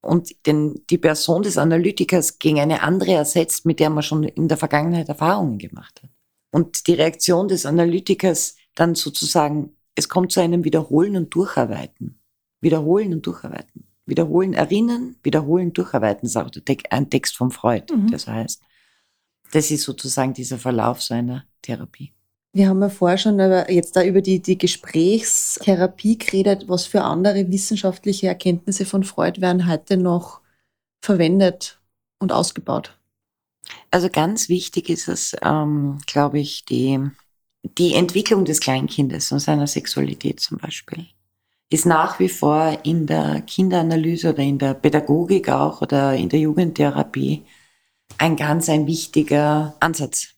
[0.00, 4.48] und den, die Person des Analytikers gegen eine andere ersetzt, mit der man schon in
[4.48, 6.10] der Vergangenheit Erfahrungen gemacht hat.
[6.52, 12.20] Und die Reaktion des Analytikers dann sozusagen, es kommt zu einem Wiederholen und Durcharbeiten.
[12.60, 13.88] Wiederholen und Durcharbeiten.
[14.06, 16.50] Wiederholen, erinnern, wiederholen, durcharbeiten, ist auch
[16.90, 18.16] ein Text von Freud, mhm.
[18.16, 18.60] so heißt.
[19.52, 22.12] Das ist sozusagen dieser Verlauf seiner Therapie.
[22.54, 26.68] Wir haben ja vorher schon jetzt da über die, die Gesprächstherapie geredet.
[26.68, 30.40] Was für andere wissenschaftliche Erkenntnisse von Freud werden heute noch
[31.00, 31.80] verwendet
[32.18, 32.98] und ausgebaut?
[33.90, 36.98] Also ganz wichtig ist es, ähm, glaube ich, die,
[37.78, 41.06] die Entwicklung des Kleinkindes und seiner Sexualität zum Beispiel.
[41.70, 46.40] Ist nach wie vor in der Kinderanalyse oder in der Pädagogik auch oder in der
[46.40, 47.44] Jugendtherapie
[48.18, 50.34] ein ganz ein wichtiger Ansatz.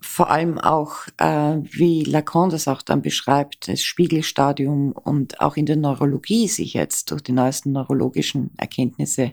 [0.00, 5.66] Vor allem auch, äh, wie Lacan das auch dann beschreibt, das Spiegelstadium und auch in
[5.66, 9.32] der Neurologie sich jetzt durch die neuesten neurologischen Erkenntnisse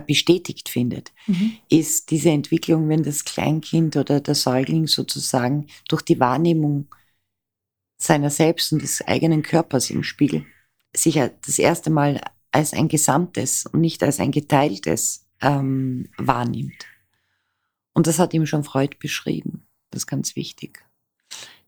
[0.00, 1.56] bestätigt findet, mhm.
[1.68, 6.86] ist diese Entwicklung, wenn das Kleinkind oder der Säugling sozusagen durch die Wahrnehmung
[7.98, 10.44] seiner selbst und des eigenen Körpers im Spiegel
[10.94, 12.20] sich das erste Mal
[12.52, 16.86] als ein Gesamtes und nicht als ein Geteiltes ähm, wahrnimmt.
[17.92, 19.66] Und das hat ihm schon Freud beschrieben.
[19.90, 20.84] Das ist ganz wichtig.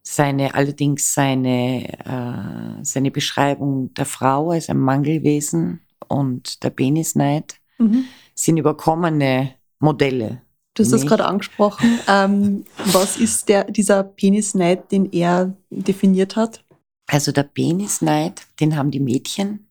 [0.02, 8.04] Seine, allerdings seine, äh, seine Beschreibung der Frau als ein Mangelwesen und der Penisneid mhm.
[8.34, 10.42] sind überkommene Modelle.
[10.74, 11.98] Du hast das gerade angesprochen.
[12.06, 16.64] Ähm, was ist der, dieser Penisneid, den er definiert hat?
[17.06, 19.66] Also der Penisneid, den haben die Mädchen,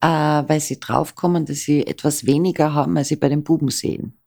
[0.00, 4.18] äh, weil sie draufkommen, dass sie etwas weniger haben, als sie bei den Buben sehen.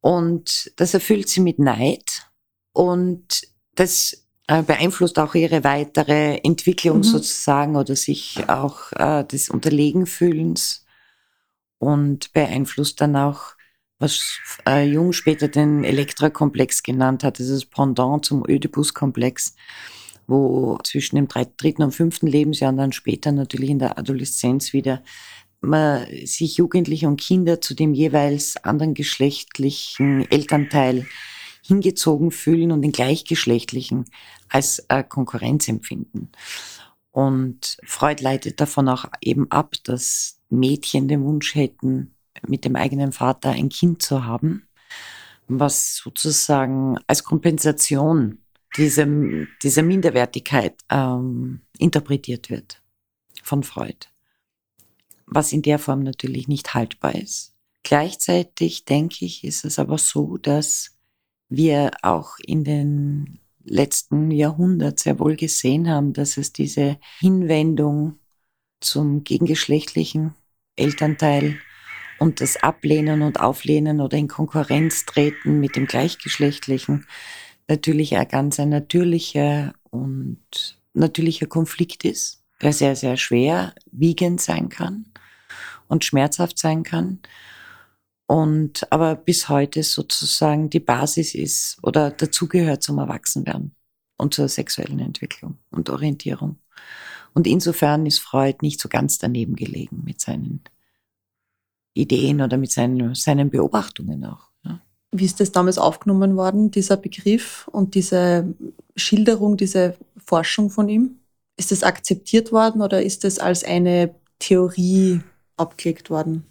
[0.00, 2.30] Und das erfüllt sie mit Neid
[2.72, 3.42] und
[3.74, 7.04] das äh, beeinflusst auch ihre weitere Entwicklung mhm.
[7.04, 10.83] sozusagen oder sich auch äh, des Unterlegenfühlens
[11.84, 13.54] und beeinflusst dann auch,
[13.98, 19.54] was äh, Jung später den Elektra-Komplex genannt hat, das ist Pendant zum Ödipus-Komplex,
[20.26, 25.02] wo zwischen dem dritten und fünften Lebensjahr und dann später natürlich in der Adoleszenz wieder
[25.60, 31.06] man sich Jugendliche und Kinder zu dem jeweils anderen geschlechtlichen Elternteil
[31.62, 34.04] hingezogen fühlen und den Gleichgeschlechtlichen
[34.50, 36.30] als äh, Konkurrenz empfinden.
[37.10, 42.14] Und Freud leitet davon auch eben ab, dass Mädchen den Wunsch hätten,
[42.46, 44.66] mit dem eigenen Vater ein Kind zu haben,
[45.46, 48.38] was sozusagen als Kompensation
[48.76, 49.06] dieser,
[49.62, 52.82] dieser Minderwertigkeit ähm, interpretiert wird
[53.42, 54.08] von Freud.
[55.26, 57.54] Was in der Form natürlich nicht haltbar ist.
[57.82, 60.96] Gleichzeitig denke ich, ist es aber so, dass
[61.48, 68.18] wir auch in den letzten Jahrhundert sehr wohl gesehen haben, dass es diese Hinwendung
[68.80, 70.34] zum gegengeschlechtlichen
[70.76, 71.58] Elternteil
[72.18, 77.06] und das Ablehnen und Auflehnen oder in Konkurrenz treten mit dem gleichgeschlechtlichen
[77.68, 84.68] natürlich ein ganz ein natürlicher und natürlicher Konflikt ist, der sehr, sehr schwer wiegend sein
[84.68, 85.06] kann
[85.88, 87.20] und schmerzhaft sein kann
[88.26, 93.74] und aber bis heute sozusagen die Basis ist oder dazugehört zum Erwachsenwerden
[94.16, 96.58] und zur sexuellen Entwicklung und Orientierung.
[97.34, 100.62] Und insofern ist Freud nicht so ganz daneben gelegen mit seinen
[101.92, 104.50] Ideen oder mit seinen, seinen Beobachtungen auch.
[104.64, 104.80] Ja.
[105.12, 108.54] Wie ist das damals aufgenommen worden, dieser Begriff und diese
[108.96, 111.18] Schilderung, diese Forschung von ihm?
[111.56, 115.20] Ist das akzeptiert worden oder ist das als eine Theorie
[115.56, 116.44] abgelegt worden?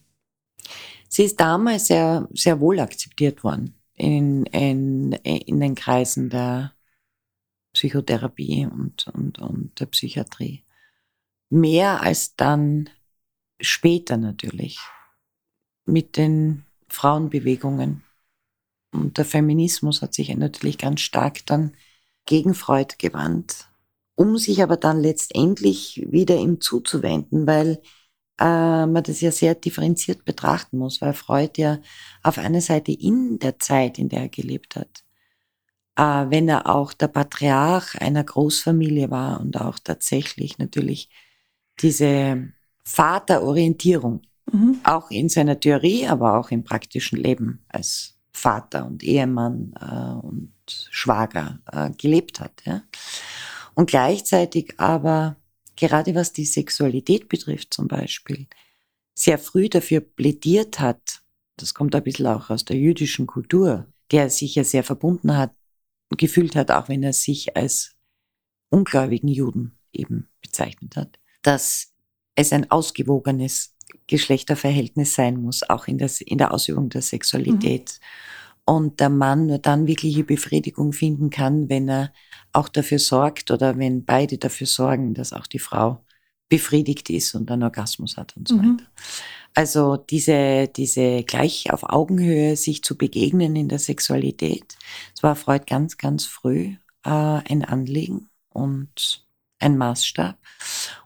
[1.09, 6.73] Sie ist damals sehr, sehr wohl akzeptiert worden in, in, in den Kreisen der
[7.73, 10.63] Psychotherapie und, und, und der Psychiatrie.
[11.53, 12.89] Mehr als dann
[13.61, 14.79] später natürlich
[15.85, 18.03] mit den Frauenbewegungen.
[18.91, 21.75] Und der Feminismus hat sich natürlich ganz stark dann
[22.25, 23.67] gegen Freud gewandt,
[24.15, 27.83] um sich aber dann letztendlich wieder ihm zuzuwenden, weil
[28.39, 31.77] äh, man das ja sehr differenziert betrachten muss, weil Freud ja
[32.23, 35.03] auf einer Seite in der Zeit, in der er gelebt hat,
[35.97, 41.09] äh, wenn er auch der Patriarch einer Großfamilie war und auch tatsächlich natürlich
[41.79, 42.49] diese
[42.83, 44.79] Vaterorientierung Mhm.
[44.83, 50.53] Auch in seiner Theorie, aber auch im praktischen Leben als Vater und Ehemann äh, und
[50.67, 52.61] Schwager äh, gelebt hat.
[52.65, 52.83] Ja?
[53.73, 55.37] Und gleichzeitig aber,
[55.75, 58.47] gerade was die Sexualität betrifft zum Beispiel,
[59.15, 61.21] sehr früh dafür plädiert hat,
[61.57, 65.51] das kommt ein bisschen auch aus der jüdischen Kultur, der sich ja sehr verbunden hat,
[66.17, 67.95] gefühlt hat, auch wenn er sich als
[68.69, 71.93] ungläubigen Juden eben bezeichnet hat, dass
[72.35, 73.75] es ein ausgewogenes
[74.07, 77.99] Geschlechterverhältnis sein muss, auch in, das, in der Ausübung der Sexualität.
[77.99, 78.63] Mhm.
[78.65, 82.13] Und der Mann nur dann wirkliche Befriedigung finden kann, wenn er
[82.53, 86.03] auch dafür sorgt oder wenn beide dafür sorgen, dass auch die Frau
[86.47, 88.79] befriedigt ist und einen Orgasmus hat und so mhm.
[88.79, 88.89] weiter.
[89.53, 94.75] Also diese, diese gleich auf Augenhöhe sich zu begegnen in der Sexualität,
[95.13, 99.25] das war Freud ganz, ganz früh äh, ein Anliegen und
[99.59, 100.37] ein Maßstab.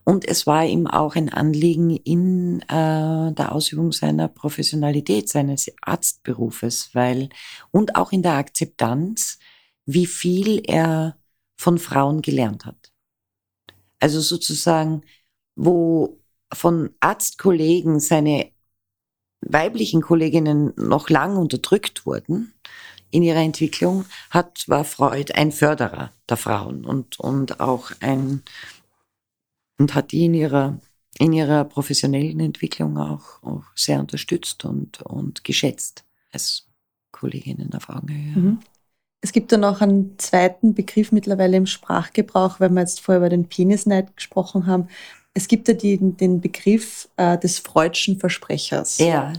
[0.04, 6.92] Und es war ihm auch ein Anliegen in äh, der Ausübung seiner Professionalität, seines Arztberufes,
[6.94, 7.30] weil
[7.72, 9.40] und auch in der Akzeptanz,
[9.86, 11.18] wie viel er
[11.58, 12.92] von Frauen gelernt hat.
[14.00, 15.02] Also sozusagen,
[15.56, 16.20] wo
[16.54, 18.52] von Arztkollegen seine
[19.42, 22.54] weiblichen Kolleginnen noch lang unterdrückt wurden
[23.12, 28.44] in ihrer Entwicklung, hat, war Freud ein Förderer der Frauen und, und auch ein,
[29.80, 30.80] und hat die in ihrer,
[31.18, 36.68] in ihrer professionellen Entwicklung auch, auch sehr unterstützt und, und geschätzt als
[37.12, 38.38] Kolleginnen auf Augenhöhe.
[38.38, 38.60] Mhm.
[39.22, 43.30] Es gibt dann auch einen zweiten Begriff mittlerweile im Sprachgebrauch, weil wir jetzt vorher über
[43.30, 44.90] den Penisneid gesprochen haben.
[45.34, 49.00] Es gibt ja die, den Begriff äh, des Freudschen Versprechers.
[49.00, 49.34] Ja.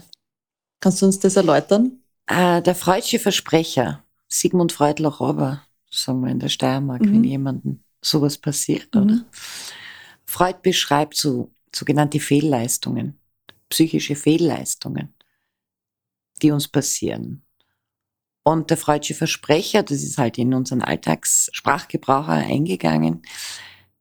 [0.80, 2.00] Kannst du uns das erläutern?
[2.28, 7.12] Äh, der Freudsche Versprecher, Sigmund Freudler-Rober, sagen wir in der Steiermark, mhm.
[7.12, 9.02] wenn jemandem sowas passiert, mhm.
[9.02, 9.24] oder?
[10.24, 13.18] Freud beschreibt so sogenannte Fehlleistungen,
[13.70, 15.14] psychische Fehlleistungen,
[16.42, 17.42] die uns passieren.
[18.42, 23.22] Und der Freudsche Versprecher, das ist halt in unseren Alltagssprachgebrauch eingegangen,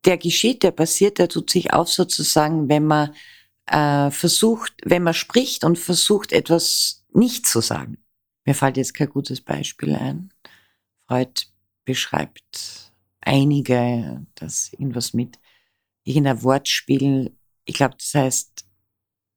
[0.06, 3.14] der geschieht, der passiert, der tut sich auf sozusagen, wenn man
[3.66, 7.98] äh, versucht, wenn man spricht und versucht, etwas nicht zu sagen.
[8.48, 10.32] Mir fällt jetzt kein gutes Beispiel ein.
[11.06, 11.48] Freud
[11.84, 15.38] beschreibt einige, das irgendwas mit
[16.06, 18.64] irgendein Wortspiel, ich glaube, das heißt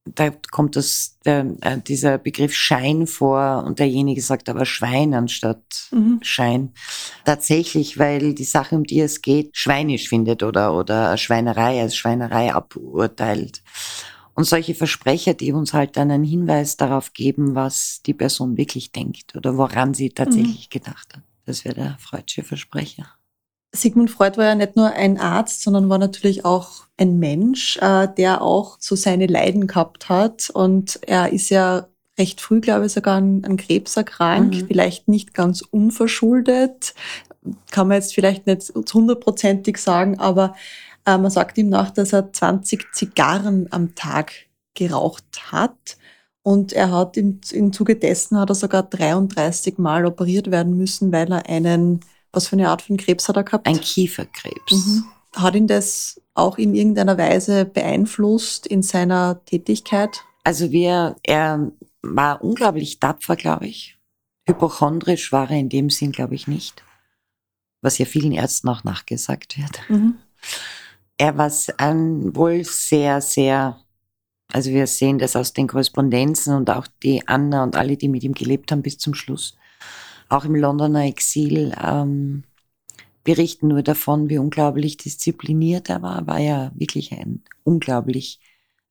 [0.05, 5.89] da kommt das, der, äh, dieser Begriff Schein vor und derjenige sagt aber Schwein anstatt
[5.91, 6.21] mhm.
[6.23, 6.73] Schein.
[7.25, 12.53] Tatsächlich, weil die Sache, um die es geht, schweinisch findet oder, oder Schweinerei als Schweinerei
[12.53, 13.63] aburteilt.
[14.41, 18.91] Und solche Versprecher, die uns halt dann einen Hinweis darauf geben, was die Person wirklich
[18.91, 20.79] denkt oder woran sie tatsächlich mhm.
[20.79, 21.23] gedacht hat.
[21.45, 23.05] Das wäre der Freudsche Versprecher.
[23.77, 28.09] Sigmund Freud war ja nicht nur ein Arzt, sondern war natürlich auch ein Mensch, äh,
[28.17, 30.49] der auch so seine Leiden gehabt hat.
[30.49, 34.67] Und er ist ja recht früh, glaube ich, sogar an, an Krebs erkrankt, mhm.
[34.69, 36.95] vielleicht nicht ganz unverschuldet,
[37.71, 40.55] kann man jetzt vielleicht nicht hundertprozentig sagen, aber
[41.07, 44.33] äh, man sagt ihm nach, dass er 20 Zigarren am Tag
[44.75, 45.97] geraucht hat.
[46.43, 51.13] Und er hat im, im Zuge dessen hat er sogar 33 Mal operiert werden müssen,
[51.13, 52.01] weil er einen
[52.33, 53.67] was für eine Art von Krebs hat er gehabt?
[53.67, 54.73] Ein Kieferkrebs.
[54.73, 55.05] Mhm.
[55.35, 60.23] Hat ihn das auch in irgendeiner Weise beeinflusst in seiner Tätigkeit?
[60.45, 61.71] Also wir, er
[62.03, 63.99] war unglaublich tapfer, glaube ich.
[64.47, 66.83] Hypochondrisch war er in dem Sinn, glaube ich, nicht.
[67.83, 69.81] Was ja vielen Ärzten auch nachgesagt wird.
[69.89, 70.17] Mhm.
[71.21, 73.79] Er war ein, wohl sehr, sehr,
[74.51, 78.25] also wir sehen das aus den Korrespondenzen und auch die Anna und alle, die mit
[78.25, 79.57] ihm gelebt haben bis zum Schluss
[80.31, 82.45] auch im Londoner Exil ähm,
[83.25, 86.27] berichten nur davon, wie unglaublich diszipliniert er war.
[86.27, 88.41] War ja wirklich ein unglaublich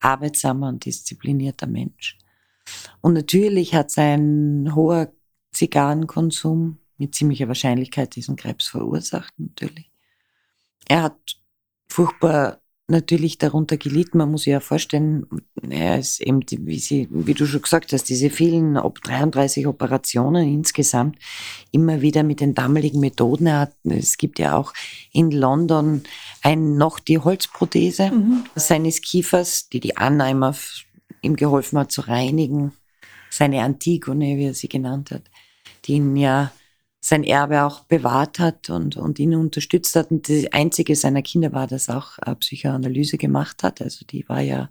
[0.01, 2.17] arbeitsamer und disziplinierter Mensch.
[3.01, 5.11] Und natürlich hat sein hoher
[5.53, 9.89] Zigarrenkonsum mit ziemlicher Wahrscheinlichkeit diesen Krebs verursacht, natürlich.
[10.87, 11.38] Er hat
[11.89, 14.17] furchtbar natürlich darunter gelitten.
[14.17, 15.25] Man muss sich ja vorstellen,
[15.69, 21.17] er ist eben, wie, sie, wie du schon gesagt hast, diese vielen 33 Operationen insgesamt
[21.71, 23.47] immer wieder mit den damaligen Methoden.
[23.47, 24.73] Er hat, es gibt ja auch
[25.13, 26.03] in London
[26.41, 28.43] ein, noch die Holzprothese mhm.
[28.55, 30.55] seines Kiefers, die die Anna immer
[31.21, 32.73] ihm geholfen hat zu reinigen.
[33.29, 35.23] Seine Antigone, wie er sie genannt hat,
[35.85, 36.51] die ihn ja
[37.01, 40.11] sein Erbe auch bewahrt hat und, und ihn unterstützt hat.
[40.11, 43.81] Und die einzige seiner Kinder war, das auch äh, Psychoanalyse gemacht hat.
[43.81, 44.69] Also die war ja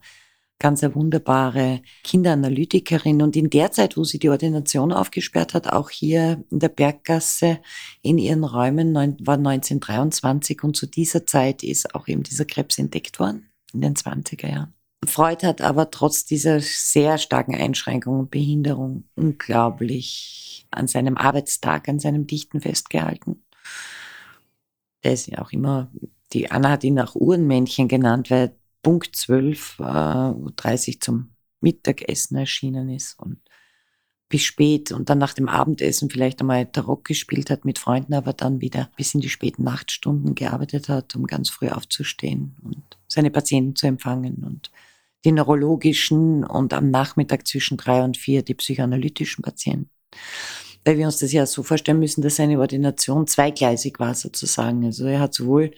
[0.59, 3.23] ganz eine wunderbare Kinderanalytikerin.
[3.23, 7.61] Und in der Zeit, wo sie die Ordination aufgesperrt hat, auch hier in der Berggasse
[8.03, 10.63] in ihren Räumen, war 1923.
[10.65, 14.78] Und zu dieser Zeit ist auch eben dieser Krebs entdeckt worden, in den 20er Jahren.
[15.07, 21.99] Freud hat aber trotz dieser sehr starken Einschränkung und Behinderung unglaublich an seinem Arbeitstag, an
[21.99, 23.43] seinem Dichten festgehalten.
[25.05, 25.91] Der ist ja auch immer,
[26.33, 31.31] die Anna hat ihn auch Uhrenmännchen genannt, weil Punkt 12, äh, 30 zum
[31.61, 33.39] Mittagessen erschienen ist und
[34.29, 38.35] bis spät und dann nach dem Abendessen vielleicht einmal Tarot gespielt hat mit Freunden, aber
[38.35, 43.31] dann wieder bis in die späten Nachtstunden gearbeitet hat, um ganz früh aufzustehen und seine
[43.31, 44.71] Patienten zu empfangen und
[45.25, 49.91] die neurologischen und am Nachmittag zwischen drei und vier die psychoanalytischen Patienten.
[50.85, 54.85] Weil wir uns das ja so vorstellen müssen, dass seine Ordination zweigleisig war sozusagen.
[54.85, 55.73] Also er hat sowohl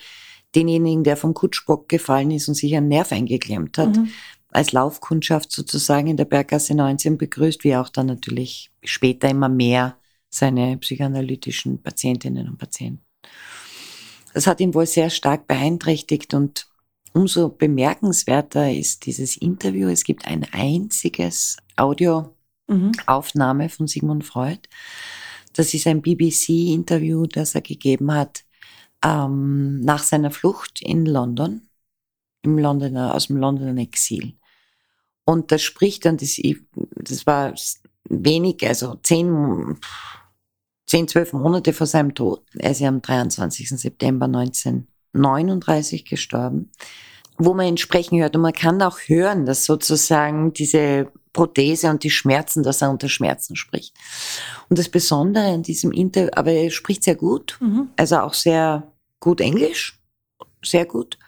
[0.55, 4.11] denjenigen, der vom Kutschbock gefallen ist und sich einen Nerv eingeklemmt hat, mhm.
[4.51, 9.97] als Laufkundschaft sozusagen in der Berggasse 19 begrüßt, wie auch dann natürlich später immer mehr
[10.29, 13.05] seine psychoanalytischen Patientinnen und Patienten.
[14.33, 16.70] Das hat ihn wohl sehr stark beeinträchtigt und
[17.13, 19.89] umso bemerkenswerter ist dieses Interview.
[19.89, 23.69] Es gibt ein einziges Audioaufnahme mhm.
[23.71, 24.61] von Sigmund Freud.
[25.55, 28.45] Das ist ein BBC-Interview, das er gegeben hat
[29.05, 31.69] ähm, nach seiner Flucht in London,
[32.43, 34.35] im Londoner, aus dem Londoner Exil.
[35.25, 36.41] Und das spricht dann, das,
[36.97, 37.55] das war
[38.09, 39.79] wenig, also zehn,
[40.87, 42.45] zehn, zwölf Monate vor seinem Tod.
[42.59, 43.69] Er ist ja am 23.
[43.71, 44.29] September
[45.15, 46.71] 1939 gestorben,
[47.39, 48.37] wo man ihn sprechen hört.
[48.37, 53.09] Und man kann auch hören, dass sozusagen diese Prothese und die Schmerzen, dass er unter
[53.09, 53.97] Schmerzen spricht.
[54.69, 57.91] Und das Besondere an diesem Interview, aber er spricht sehr gut, mhm.
[57.97, 59.99] also auch sehr gut Englisch,
[60.63, 61.19] sehr gut.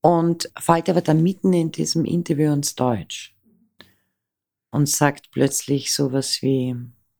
[0.00, 3.36] Und fällt aber dann mitten in diesem Interview ins Deutsch
[4.70, 6.74] und sagt plötzlich sowas wie,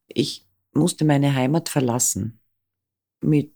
[0.08, 2.40] ich musste meine Heimat verlassen
[3.20, 3.52] mit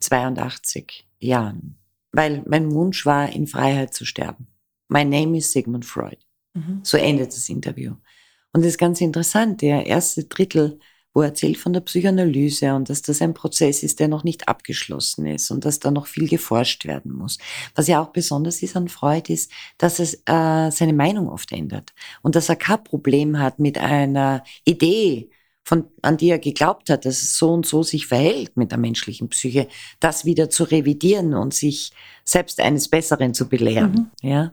[0.00, 1.78] 82 Jahren,
[2.12, 4.48] weil mein Wunsch war, in Freiheit zu sterben.
[4.88, 6.18] My name is Sigmund Freud.
[6.54, 6.80] Mhm.
[6.82, 7.94] So endet das Interview.
[8.52, 9.62] Und das ist ganz interessant.
[9.62, 10.80] Der erste Drittel,
[11.14, 14.48] wo er erzählt von der Psychoanalyse und dass das ein Prozess ist, der noch nicht
[14.48, 17.38] abgeschlossen ist und dass da noch viel geforscht werden muss.
[17.74, 21.92] Was ja auch besonders ist an Freud ist, dass es äh, seine Meinung oft ändert
[22.22, 25.30] und dass er kein Problem hat mit einer Idee,
[25.70, 28.78] von, an die er geglaubt hat, dass es so und so sich verhält mit der
[28.78, 29.68] menschlichen Psyche,
[30.00, 31.92] das wieder zu revidieren und sich
[32.24, 34.10] selbst eines Besseren zu belehren.
[34.20, 34.28] Mhm.
[34.28, 34.52] Ja.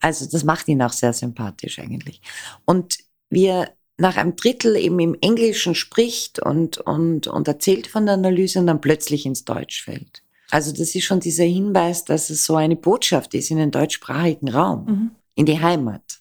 [0.00, 2.20] Also das macht ihn auch sehr sympathisch eigentlich.
[2.66, 2.98] Und
[3.30, 8.58] wir nach einem Drittel eben im Englischen spricht und, und, und erzählt von der Analyse
[8.58, 10.22] und dann plötzlich ins Deutsch fällt.
[10.50, 14.50] Also das ist schon dieser Hinweis, dass es so eine Botschaft ist in den deutschsprachigen
[14.50, 15.10] Raum, mhm.
[15.34, 16.20] in die Heimat,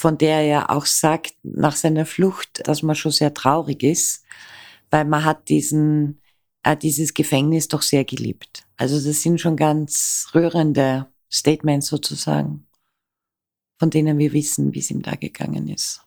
[0.00, 4.24] von der er auch sagt nach seiner Flucht, dass man schon sehr traurig ist,
[4.88, 6.22] weil man hat diesen,
[6.62, 8.66] äh, dieses Gefängnis doch sehr geliebt.
[8.78, 12.66] Also das sind schon ganz rührende Statements sozusagen,
[13.78, 16.00] von denen wir wissen, wie es ihm da gegangen ist.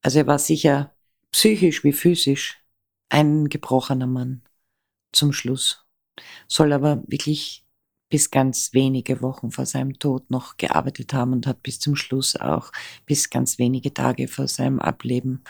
[0.00, 0.96] Also er war sicher
[1.32, 2.64] psychisch wie physisch
[3.10, 4.40] ein gebrochener Mann
[5.12, 5.84] zum Schluss,
[6.48, 7.65] soll aber wirklich
[8.08, 12.36] bis ganz wenige Wochen vor seinem Tod noch gearbeitet haben und hat bis zum Schluss
[12.36, 12.70] auch
[13.04, 15.42] bis ganz wenige Tage vor seinem Ableben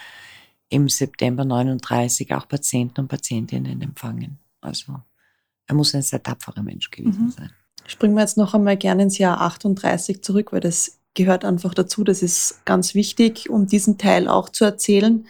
[0.68, 4.38] im September 39 auch Patienten und Patientinnen empfangen.
[4.60, 5.00] Also
[5.66, 7.30] er muss ein sehr tapferer Mensch gewesen mhm.
[7.30, 7.50] sein.
[7.86, 12.04] Springen wir jetzt noch einmal gerne ins Jahr 38 zurück, weil das gehört einfach dazu.
[12.04, 15.26] Das ist ganz wichtig, um diesen Teil auch zu erzählen.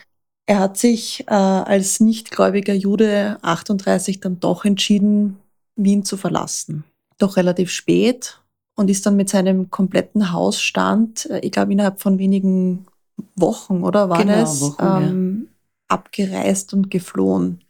[0.46, 5.38] Er hat sich äh, als nichtgläubiger Jude 38 dann doch entschieden,
[5.74, 6.84] Wien zu verlassen.
[7.18, 8.40] Doch relativ spät
[8.74, 12.86] und ist dann mit seinem kompletten Hausstand, äh, ich glaube innerhalb von wenigen
[13.34, 15.94] Wochen, oder war genau, das, Wochen, ähm, ja.
[15.96, 17.64] abgereist und geflohen.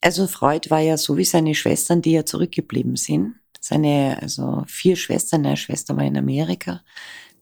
[0.00, 3.34] Also Freud war ja so wie seine Schwestern, die ja zurückgeblieben sind.
[3.60, 6.82] Seine, also vier Schwestern, eine Schwester war in Amerika,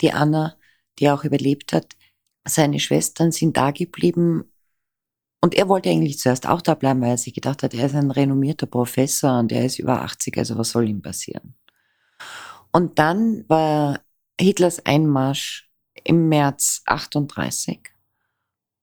[0.00, 0.56] die Anna,
[0.98, 1.96] die auch überlebt hat.
[2.46, 4.50] Seine Schwestern sind da geblieben
[5.46, 7.94] und er wollte eigentlich zuerst auch da bleiben, weil er sich gedacht hat, er ist
[7.94, 11.54] ein renommierter Professor und er ist über 80, also was soll ihm passieren?
[12.72, 14.00] Und dann war
[14.40, 15.70] Hitlers Einmarsch
[16.02, 17.80] im März 38.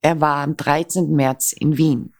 [0.01, 1.11] Er war am 13.
[1.11, 2.14] März in Wien.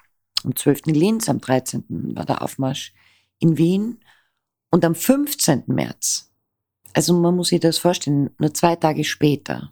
[0.44, 0.88] Am 12.
[0.88, 1.86] Linz, am 13.
[2.16, 2.94] war der Aufmarsch
[3.40, 4.04] in Wien.
[4.70, 5.64] Und am 15.
[5.68, 6.34] März
[6.94, 9.72] also man muss sich das vorstellen, nur zwei Tage später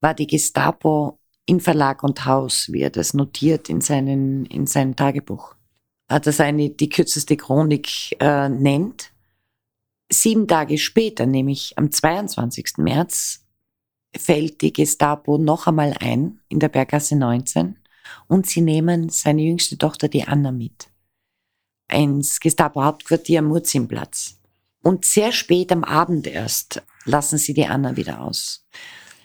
[0.00, 4.96] war die Gestapo in Verlag und Haus, wie er das notiert in, seinen, in seinem
[4.96, 5.54] Tagebuch.
[6.08, 9.12] Hat das eine, die kürzeste Chronik äh, nennt.
[10.10, 12.78] Sieben Tage später, nämlich am 22.
[12.78, 13.44] März,
[14.16, 17.78] fällt die Gestapo noch einmal ein in der Berggasse 19
[18.26, 20.88] und sie nehmen seine jüngste Tochter, die Anna, mit.
[21.88, 24.38] Ins Gestapo-Hauptquartier am Murzimplatz.
[24.82, 28.66] Und sehr spät am Abend erst lassen sie die Anna wieder aus.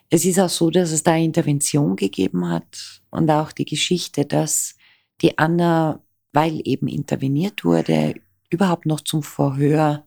[0.09, 4.75] Es ist auch so, dass es da Intervention gegeben hat und auch die Geschichte, dass
[5.21, 8.15] die Anna, weil eben interveniert wurde,
[8.49, 10.05] überhaupt noch zum Verhör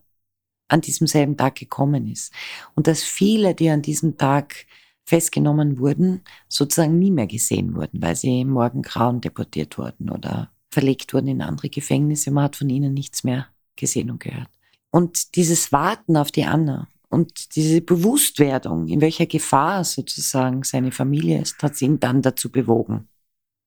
[0.67, 2.31] an diesem selben Tag gekommen ist.
[2.75, 4.65] Und dass viele, die an diesem Tag
[5.03, 11.27] festgenommen wurden, sozusagen nie mehr gesehen wurden, weil sie morgengrauen deportiert wurden oder verlegt wurden
[11.27, 12.29] in andere Gefängnisse.
[12.29, 14.49] Man hat von ihnen nichts mehr gesehen und gehört.
[14.91, 21.41] Und dieses Warten auf die Anna und diese Bewusstwerdung, in welcher Gefahr sozusagen seine Familie
[21.41, 23.07] ist, hat ihn dann dazu bewogen.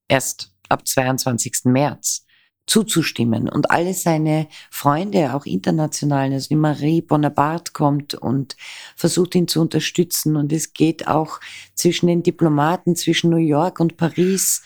[0.08, 1.64] Erst ab 22.
[1.64, 2.24] März
[2.66, 3.48] zuzustimmen.
[3.48, 8.56] Und alle seine Freunde, auch international, also die Marie Bonaparte kommt und
[8.96, 10.36] versucht ihn zu unterstützen.
[10.36, 11.40] Und es geht auch
[11.74, 14.62] zwischen den Diplomaten, zwischen New York und Paris,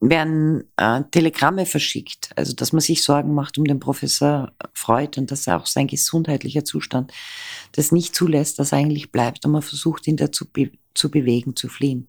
[0.00, 5.30] werden äh, Telegramme verschickt, also dass man sich Sorgen macht um den Professor Freud und
[5.30, 7.12] dass auch sein gesundheitlicher Zustand
[7.72, 11.54] das nicht zulässt, dass er eigentlich bleibt und man versucht ihn dazu be zu bewegen,
[11.56, 12.08] zu fliehen.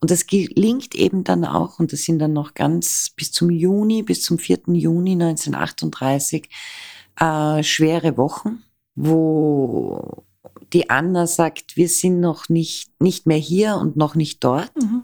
[0.00, 4.02] Und das gelingt eben dann auch, und das sind dann noch ganz bis zum Juni,
[4.02, 4.60] bis zum 4.
[4.68, 6.48] Juni 1938,
[7.20, 8.62] äh, schwere Wochen,
[8.94, 10.24] wo
[10.72, 14.74] die Anna sagt, wir sind noch nicht, nicht mehr hier und noch nicht dort.
[14.76, 15.02] Mhm.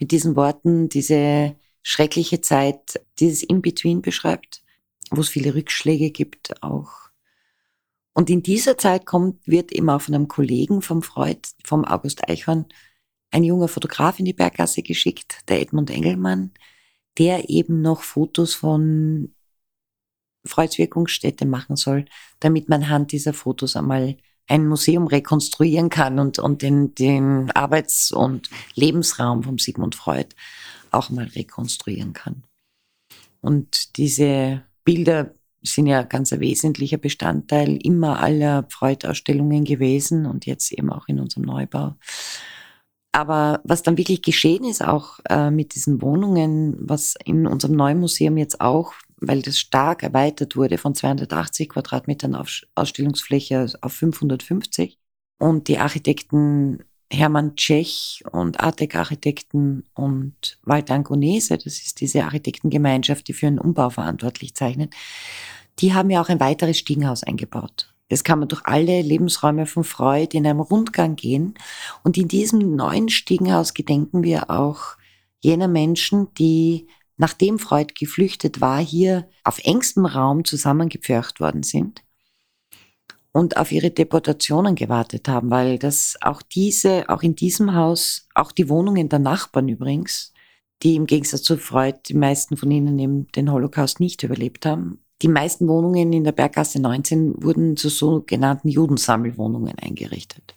[0.00, 4.62] Mit diesen Worten diese schreckliche Zeit, dieses In-Between beschreibt,
[5.10, 7.10] wo es viele Rückschläge gibt auch.
[8.12, 12.28] Und in dieser Zeit kommt, wird eben auch von einem Kollegen vom Freud, vom August
[12.28, 12.66] Eichhorn,
[13.30, 16.52] ein junger Fotograf in die Berggasse geschickt, der Edmund Engelmann,
[17.18, 19.34] der eben noch Fotos von
[20.44, 22.06] Freuds Wirkungsstätte machen soll,
[22.40, 24.16] damit man anhand dieser Fotos einmal
[24.46, 30.28] ein Museum rekonstruieren kann und, und den, den Arbeits- und Lebensraum von Sigmund Freud
[30.90, 32.42] auch mal rekonstruieren kann.
[33.40, 40.72] Und diese Bilder sind ja ganz ein wesentlicher Bestandteil immer aller Freud-Ausstellungen gewesen und jetzt
[40.72, 41.96] eben auch in unserem Neubau.
[43.12, 47.98] Aber was dann wirklich geschehen ist, auch äh, mit diesen Wohnungen, was in unserem neuen
[47.98, 54.98] Museum jetzt auch, weil das stark erweitert wurde von 280 Quadratmetern auf Ausstellungsfläche auf 550
[55.38, 63.32] und die Architekten Hermann Tschech und Artek-Architekten und Walter Angonese, das ist diese Architektengemeinschaft, die
[63.32, 64.90] für einen Umbau verantwortlich zeichnen,
[65.80, 67.92] die haben ja auch ein weiteres Stiegenhaus eingebaut.
[68.10, 71.54] Das kann man durch alle Lebensräume von Freud in einem Rundgang gehen.
[72.02, 74.96] Und in diesem neuen Stiegenhaus gedenken wir auch
[75.40, 76.88] jener Menschen, die
[77.20, 82.02] nachdem Freud geflüchtet war, hier auf engstem Raum zusammengepfercht worden sind
[83.30, 88.52] und auf ihre Deportationen gewartet haben, weil das auch diese, auch in diesem Haus, auch
[88.52, 90.32] die Wohnungen der Nachbarn übrigens,
[90.82, 95.04] die im Gegensatz zu Freud, die meisten von ihnen eben den Holocaust nicht überlebt haben.
[95.20, 100.54] Die meisten Wohnungen in der Berggasse 19 wurden zu sogenannten Judensammelwohnungen eingerichtet.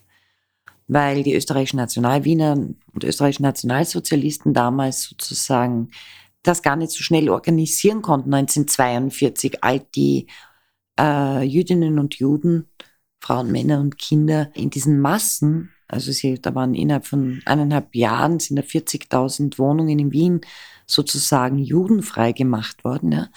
[0.88, 5.90] Weil die österreichischen Nationalwiener und österreichischen Nationalsozialisten damals sozusagen
[6.44, 10.28] das gar nicht so schnell organisieren konnten, 1942, all die
[10.98, 12.70] äh, Jüdinnen und Juden,
[13.20, 18.40] Frauen, Männer und Kinder in diesen Massen, also sie, da waren innerhalb von eineinhalb Jahren
[18.40, 20.40] sind da 40.000 Wohnungen in Wien
[20.86, 23.12] sozusagen judenfrei gemacht worden.
[23.12, 23.28] Ja.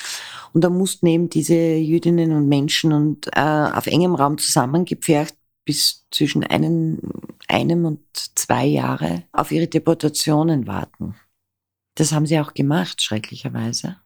[0.54, 5.36] Und da mussten eben diese Jüdinnen und Menschen und äh, auf engem Raum zusammengepfercht
[5.66, 7.00] bis zwischen einem,
[7.48, 11.16] einem und zwei Jahre auf ihre Deportationen warten.
[11.98, 13.98] Das haben sie auch gemacht, schrecklicherweise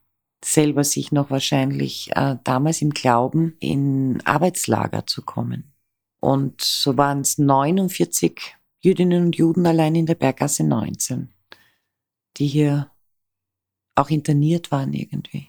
[0.44, 5.72] selber sich noch wahrscheinlich äh, damals im Glauben, in Arbeitslager zu kommen.
[6.20, 11.32] Und so waren es 49 Jüdinnen und Juden allein in der Berggasse 19,
[12.38, 12.90] die hier
[13.94, 15.48] auch interniert waren irgendwie.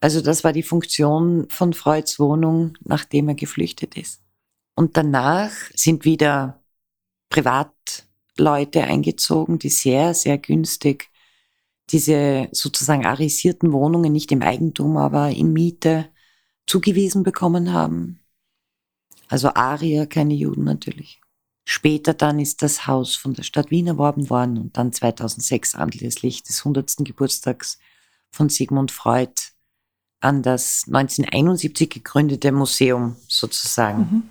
[0.00, 4.22] Also das war die Funktion von Freuds Wohnung, nachdem er geflüchtet ist.
[4.76, 6.62] Und danach sind wieder
[7.30, 11.10] Privatleute eingezogen, die sehr, sehr günstig
[11.90, 16.08] diese sozusagen arisierten Wohnungen nicht im Eigentum, aber in Miete
[16.66, 18.20] zugewiesen bekommen haben.
[19.28, 21.20] Also Arier, keine Juden natürlich.
[21.66, 26.42] Später dann ist das Haus von der Stadt Wien erworben worden und dann 2006 anlässlich
[26.42, 26.96] des 100.
[26.98, 27.78] Geburtstags
[28.30, 29.32] von Sigmund Freud
[30.20, 34.30] an das 1971 gegründete Museum sozusagen mhm.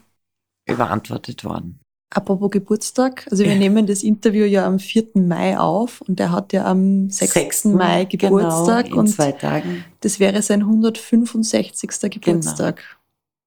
[0.66, 1.83] überantwortet worden.
[2.16, 5.08] Apropos Geburtstag, also wir nehmen das Interview ja am 4.
[5.16, 7.34] Mai auf und er hat ja am 6.
[7.34, 7.66] 6.
[7.66, 9.84] Mai genau, Geburtstag genau, in und zwei Tagen.
[10.02, 11.90] das wäre sein 165.
[12.12, 12.76] Geburtstag.
[12.76, 12.88] Genau.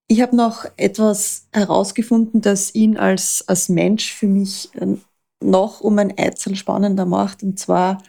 [0.08, 4.96] Ich habe noch etwas herausgefunden, das ihn als, als Mensch für mich äh,
[5.42, 7.44] noch um ein Eizel spannender macht.
[7.44, 8.02] Und zwar,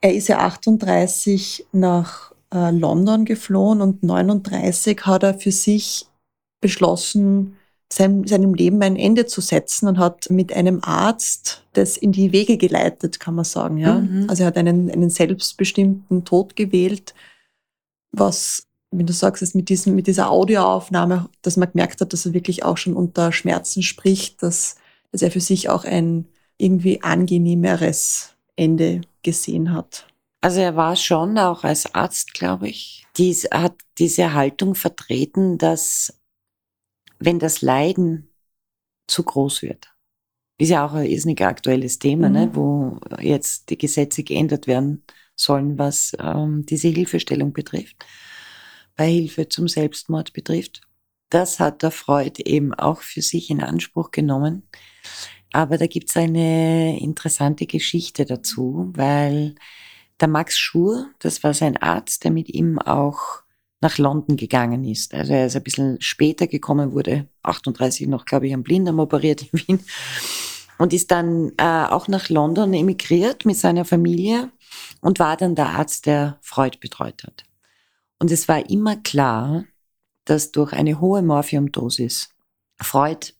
[0.00, 6.06] er ist ja 38 nach äh, London geflohen und 39 hat er für sich
[6.60, 7.56] beschlossen,
[7.92, 12.32] seinem, seinem Leben ein Ende zu setzen und hat mit einem Arzt das in die
[12.32, 13.76] Wege geleitet, kann man sagen.
[13.76, 14.00] Ja?
[14.00, 14.26] Mhm.
[14.28, 17.14] Also er hat einen, einen selbstbestimmten Tod gewählt,
[18.10, 22.24] was, wie du sagst, ist mit, diesem, mit dieser Audioaufnahme, dass man gemerkt hat, dass
[22.24, 24.76] er wirklich auch schon unter Schmerzen spricht, dass,
[25.10, 26.26] dass er für sich auch ein
[26.56, 30.06] irgendwie angenehmeres Ende gesehen hat.
[30.40, 36.14] Also er war schon auch als Arzt, glaube ich, dies, hat diese Haltung vertreten, dass
[37.24, 38.30] wenn das Leiden
[39.06, 39.92] zu groß wird,
[40.58, 42.52] ist ja auch ein irrsinnig aktuelles Thema, ne, mhm.
[42.52, 45.04] ne, wo jetzt die Gesetze geändert werden
[45.34, 48.04] sollen, was ähm, diese Hilfestellung betrifft,
[48.96, 50.82] bei Hilfe zum Selbstmord betrifft.
[51.30, 54.68] Das hat der Freud eben auch für sich in Anspruch genommen.
[55.52, 59.54] Aber da gibt's eine interessante Geschichte dazu, weil
[60.20, 63.42] der Max Schur, das war sein Arzt, der mit ihm auch
[63.82, 65.12] nach London gegangen ist.
[65.12, 69.42] Also er ist ein bisschen später gekommen, wurde 38 noch, glaube ich, am Blinddarm operiert
[69.42, 69.80] in Wien
[70.78, 74.50] und ist dann äh, auch nach London emigriert mit seiner Familie
[75.00, 77.44] und war dann der Arzt, der Freud betreut hat.
[78.18, 79.64] Und es war immer klar,
[80.24, 82.30] dass durch eine hohe Morphiumdosis
[82.80, 83.32] Freud,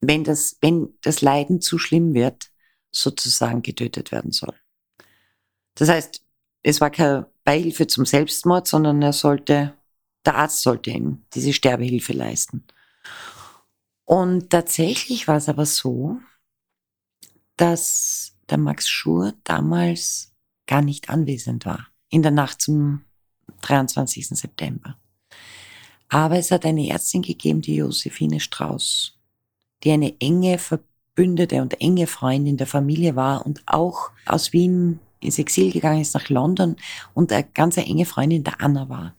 [0.00, 2.50] wenn das, wenn das Leiden zu schlimm wird,
[2.90, 4.54] sozusagen getötet werden soll.
[5.76, 6.22] Das heißt,
[6.62, 9.72] es war keine Beihilfe zum Selbstmord, sondern er sollte,
[10.26, 12.64] der Arzt sollte ihm diese Sterbehilfe leisten.
[14.04, 16.18] Und tatsächlich war es aber so,
[17.56, 20.34] dass der Max Schur damals
[20.66, 23.04] gar nicht anwesend war, in der Nacht zum
[23.62, 24.28] 23.
[24.28, 24.98] September.
[26.08, 29.16] Aber es hat eine Ärztin gegeben, die Josephine Strauß,
[29.84, 35.38] die eine enge Verbündete und enge Freundin der Familie war und auch aus Wien ins
[35.38, 36.76] Exil gegangen ist nach London
[37.14, 39.16] und eine ganz enge Freundin der Anna war.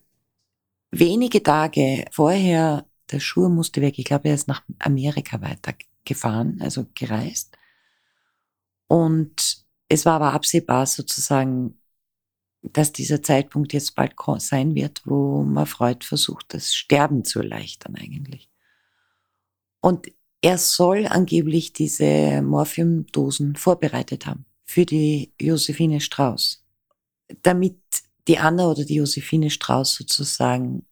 [0.91, 6.86] Wenige Tage vorher, der Schur musste weg, ich glaube, er ist nach Amerika weitergefahren, also
[6.93, 7.58] gereist.
[8.88, 11.80] Und es war aber absehbar sozusagen,
[12.62, 17.95] dass dieser Zeitpunkt jetzt bald sein wird, wo man Freud versucht, das Sterben zu erleichtern
[17.95, 18.50] eigentlich.
[19.80, 20.08] Und
[20.41, 26.63] er soll angeblich diese Morphiumdosen vorbereitet haben für die Josephine Strauß,
[27.41, 27.80] damit
[28.28, 30.86] die Anna oder die Josephine Strauß sozusagen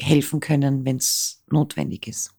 [0.00, 2.30] helfen können, wenn es notwendig ist.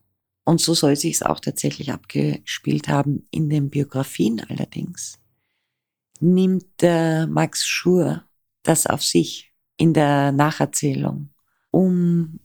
[0.45, 3.27] Und so soll sich es auch tatsächlich abgespielt haben.
[3.31, 5.19] In den Biografien allerdings
[6.19, 8.23] nimmt der Max Schur
[8.61, 11.29] das auf sich in der Nacherzählung,
[11.71, 12.39] um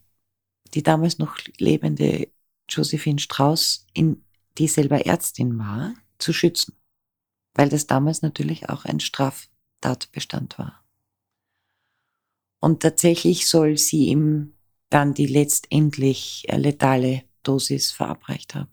[0.75, 2.29] die damals noch lebende
[2.69, 4.25] Josephine Strauß, in,
[4.59, 6.79] die selber Ärztin war, zu schützen
[7.59, 10.85] weil das damals natürlich auch ein Straftatbestand war.
[12.61, 14.55] Und tatsächlich soll sie ihm
[14.91, 18.71] dann die letztendlich äh, letale Dosis verabreicht haben.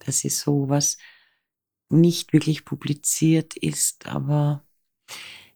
[0.00, 0.98] Das ist so was
[1.90, 4.64] nicht wirklich publiziert ist, aber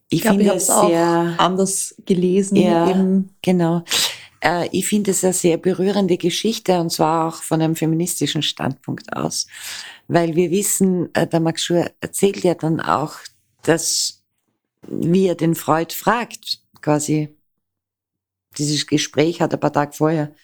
[0.07, 2.55] ich, ich finde es sehr anders gelesen.
[2.55, 3.35] Ja, eben.
[3.41, 3.83] genau.
[4.39, 9.15] Äh, ich finde es eine sehr berührende Geschichte und zwar auch von einem feministischen Standpunkt
[9.15, 9.47] aus,
[10.13, 13.15] weil wir wissen, äh, der Max Schur erzählt ja dann auch,
[13.63, 14.23] dass
[14.83, 17.37] wie er den Freud fragt, quasi
[18.57, 20.35] dieses Gespräch hat ein paar Tage vorher,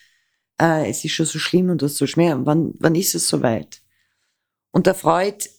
[0.59, 3.81] äh, es ist schon so schlimm und das so schwer, wann, wann ist es soweit?
[4.71, 5.49] Und der Freud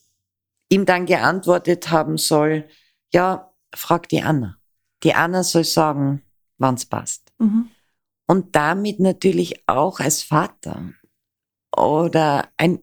[0.68, 2.68] ihm dann geantwortet haben soll,
[3.12, 4.56] ja, frag die Anna.
[5.02, 6.22] Die Anna soll sagen,
[6.58, 7.32] wann's passt.
[7.38, 7.70] Mhm
[8.30, 10.92] und damit natürlich auch als Vater
[11.76, 12.80] oder eine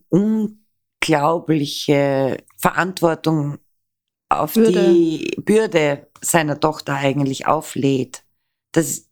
[1.08, 3.58] unglaubliche Verantwortung
[4.30, 4.94] auf Bürde.
[4.94, 8.24] die Bürde seiner Tochter eigentlich auflädt.
[8.72, 9.08] Das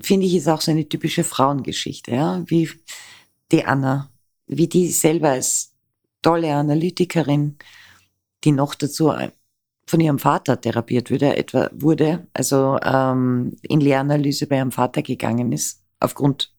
[0.00, 2.68] finde ich ist auch so eine typische Frauengeschichte, ja, wie
[3.52, 4.10] die Anna,
[4.46, 5.74] wie die selber als
[6.22, 7.56] tolle Analytikerin,
[8.44, 9.12] die noch dazu
[9.86, 15.52] von ihrem Vater therapiert wurde, etwa wurde, also ähm, in Lehranalyse bei ihrem Vater gegangen
[15.52, 16.52] ist, aufgrund,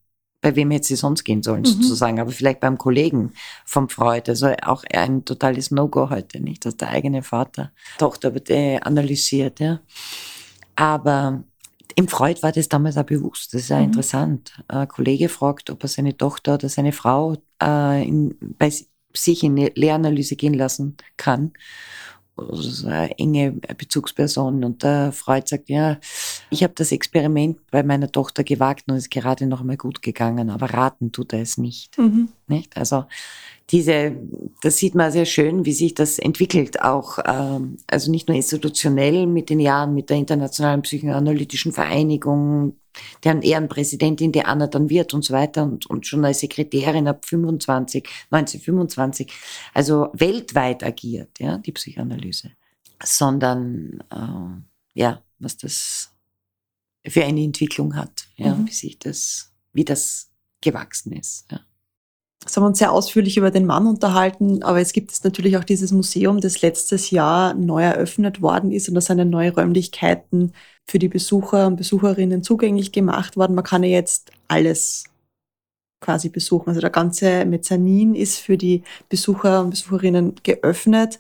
[0.43, 1.67] bei wem hätte sie sonst gehen sollen, mhm.
[1.67, 3.31] sozusagen, aber vielleicht beim Kollegen
[3.65, 8.49] vom Freud, also auch ein totales No-Go heute, nicht, dass der eigene Vater Tochter wird
[8.49, 9.79] äh, analysiert, ja.
[10.75, 11.43] Aber
[11.95, 13.53] im Freud war das damals auch bewusst.
[13.53, 13.85] Das ist ja mhm.
[13.85, 14.61] interessant.
[14.67, 18.71] Ein Kollege fragt, ob er seine Tochter oder seine Frau äh, in, bei
[19.15, 21.53] sich in eine Lehranalyse gehen lassen kann
[22.35, 24.63] also eine enge Bezugsperson.
[24.63, 25.97] Und der Freud sagt, ja,
[26.49, 30.01] ich habe das Experiment bei meiner Tochter gewagt und es ist gerade noch einmal gut
[30.01, 31.97] gegangen, aber raten tut er es nicht.
[31.97, 32.29] Mhm.
[32.47, 32.77] nicht?
[32.77, 33.05] Also
[33.69, 34.15] diese,
[34.61, 39.25] das sieht man sehr schön, wie sich das entwickelt, auch ähm, also nicht nur institutionell
[39.25, 42.75] mit den Jahren mit der Internationalen Psychoanalytischen Vereinigung,
[43.23, 47.25] deren Ehrenpräsidentin die Anna dann wird und so weiter und, und schon als Sekretärin ab
[47.25, 49.31] 25, 1925,
[49.73, 52.51] also weltweit agiert, ja, die Psychoanalyse,
[53.01, 56.12] sondern äh, ja, was das
[57.08, 58.68] für eine Entwicklung hat, ja, mhm.
[58.68, 60.30] wie sich das, wie das
[60.62, 61.51] gewachsen ist.
[61.51, 61.60] Ja.
[62.43, 65.58] Das haben wir uns sehr ausführlich über den Mann unterhalten, aber es gibt es natürlich
[65.58, 70.54] auch dieses Museum, das letztes Jahr neu eröffnet worden ist und da sind neue Räumlichkeiten
[70.86, 73.56] für die Besucher und Besucherinnen zugänglich gemacht worden.
[73.56, 75.06] Man kann ja jetzt alles
[76.01, 76.70] quasi besuchen.
[76.70, 81.20] Also der ganze Mezzanin ist für die Besucher und Besucherinnen geöffnet.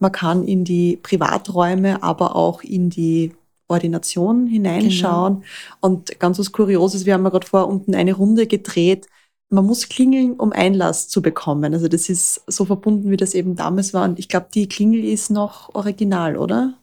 [0.00, 3.32] Man kann in die Privaträume, aber auch in die
[3.68, 5.40] Ordination hineinschauen.
[5.40, 5.46] Genau.
[5.80, 9.08] Und ganz was Kurioses, wir haben ja gerade vor unten eine Runde gedreht
[9.54, 11.72] man muss klingeln, um Einlass zu bekommen.
[11.72, 14.04] Also das ist so verbunden, wie das eben damals war.
[14.04, 16.74] Und ich glaube, die Klingel ist noch original, oder?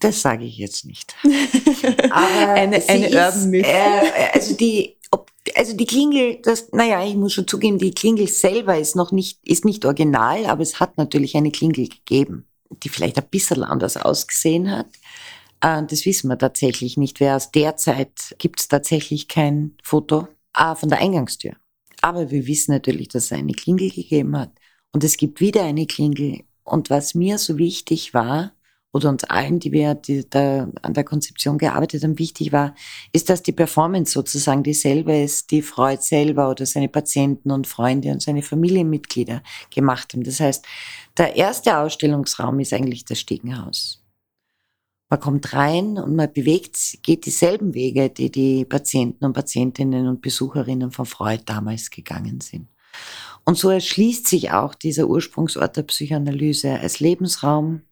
[0.00, 1.14] Das sage ich jetzt nicht.
[2.10, 3.66] Aber eine eine Urban Myth.
[3.66, 8.28] Äh, also die, ob, also die Klingel, das, naja, ich muss schon zugeben, die Klingel
[8.28, 12.46] selber ist noch nicht, ist nicht original, aber es hat natürlich eine Klingel gegeben,
[12.82, 14.88] die vielleicht ein bisschen anders ausgesehen hat.
[15.60, 17.20] Äh, das wissen wir tatsächlich nicht.
[17.20, 20.28] Wer aus der Zeit gibt es tatsächlich kein Foto
[20.74, 21.52] von der Eingangstür.
[22.00, 24.50] Aber wir wissen natürlich, dass es eine Klingel gegeben hat.
[24.92, 26.40] Und es gibt wieder eine Klingel.
[26.64, 28.52] Und was mir so wichtig war,
[28.92, 32.74] oder uns allen, die wir die, da an der Konzeption gearbeitet haben, wichtig war,
[33.12, 38.10] ist, dass die Performance sozusagen dieselbe ist, die Freud selber oder seine Patienten und Freunde
[38.10, 40.24] und seine Familienmitglieder gemacht haben.
[40.24, 40.64] Das heißt,
[41.16, 44.02] der erste Ausstellungsraum ist eigentlich das Stiegenhaus.
[45.10, 50.20] Man kommt rein und man bewegt, geht dieselben Wege, die die Patienten und Patientinnen und
[50.20, 52.68] Besucherinnen von Freud damals gegangen sind.
[53.44, 57.82] Und so erschließt sich auch dieser Ursprungsort der Psychoanalyse als Lebensraum,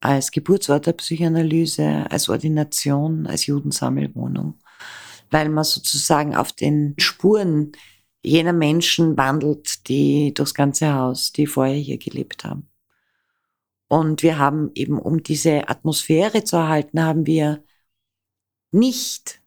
[0.00, 4.58] als Geburtsort der Psychoanalyse, als Ordination, als Judensammelwohnung,
[5.30, 7.72] weil man sozusagen auf den Spuren
[8.24, 12.68] jener Menschen wandelt, die durchs ganze Haus, die vorher hier gelebt haben.
[13.88, 17.62] Und wir haben eben, um diese Atmosphäre zu erhalten, haben wir
[18.72, 19.40] nicht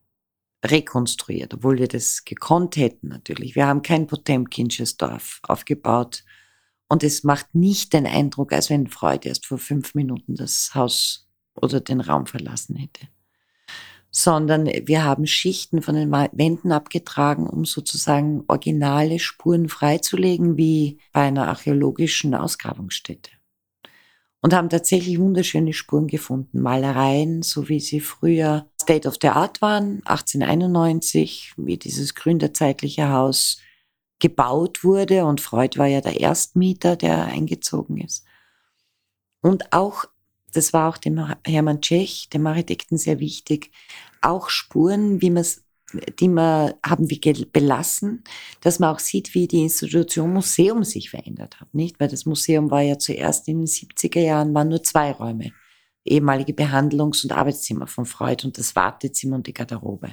[0.65, 3.55] rekonstruiert, obwohl wir das gekonnt hätten natürlich.
[3.55, 6.23] Wir haben kein Potemkinsches Dorf aufgebaut.
[6.89, 11.27] Und es macht nicht den Eindruck, als wenn Freud erst vor fünf Minuten das Haus
[11.53, 13.07] oder den Raum verlassen hätte.
[14.09, 21.23] Sondern wir haben Schichten von den Wänden abgetragen, um sozusagen originale Spuren freizulegen, wie bei
[21.23, 23.36] einer archäologischen Ausgrabungsstätte
[24.41, 26.61] und haben tatsächlich wunderschöne Spuren gefunden.
[26.61, 33.59] Malereien, so wie sie früher State of the Art waren, 1891, wie dieses gründerzeitliche Haus
[34.19, 38.25] gebaut wurde und Freud war ja der Erstmieter, der eingezogen ist.
[39.41, 40.05] Und auch,
[40.53, 43.71] das war auch dem Hermann Tschech, dem Architekten sehr wichtig,
[44.21, 45.63] auch Spuren, wie man es
[46.19, 48.23] die wir haben wir belassen,
[48.61, 51.99] dass man auch sieht, wie die Institution Museum sich verändert hat, nicht?
[51.99, 55.53] Weil das Museum war ja zuerst in den 70er Jahren waren nur zwei Räume,
[56.03, 60.11] ehemalige Behandlungs- und Arbeitszimmer von Freud und das Wartezimmer und die Garderobe.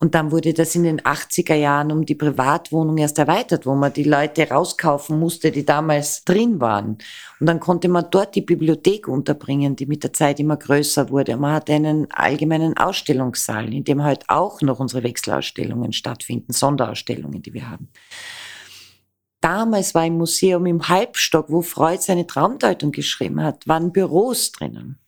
[0.00, 3.92] Und dann wurde das in den 80er Jahren um die Privatwohnung erst erweitert, wo man
[3.92, 6.98] die Leute rauskaufen musste, die damals drin waren.
[7.40, 11.36] Und dann konnte man dort die Bibliothek unterbringen, die mit der Zeit immer größer wurde.
[11.36, 17.54] man hatte einen allgemeinen Ausstellungssaal, in dem halt auch noch unsere Wechselausstellungen stattfinden, Sonderausstellungen, die
[17.54, 17.88] wir haben.
[19.40, 25.00] Damals war im Museum im Halbstock, wo Freud seine Traumdeutung geschrieben hat, waren Büros drinnen.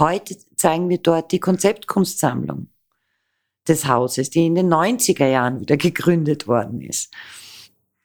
[0.00, 2.68] Heute zeigen wir dort die Konzeptkunstsammlung
[3.68, 7.12] des Hauses, die in den 90er Jahren wieder gegründet worden ist.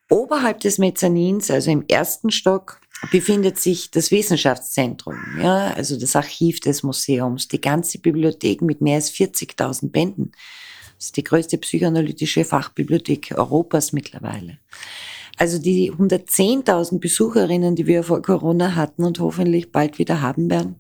[0.10, 2.82] Oberhalb des Mezzanins, also im ersten Stock,
[3.12, 8.96] befindet sich das Wissenschaftszentrum, ja, also das Archiv des Museums, die ganze Bibliothek mit mehr
[8.96, 10.32] als 40.000 Bänden.
[10.98, 14.60] Das ist die größte psychoanalytische Fachbibliothek Europas mittlerweile.
[15.38, 20.76] Also die 110.000 Besucherinnen, die wir vor Corona hatten und hoffentlich bald wieder haben werden,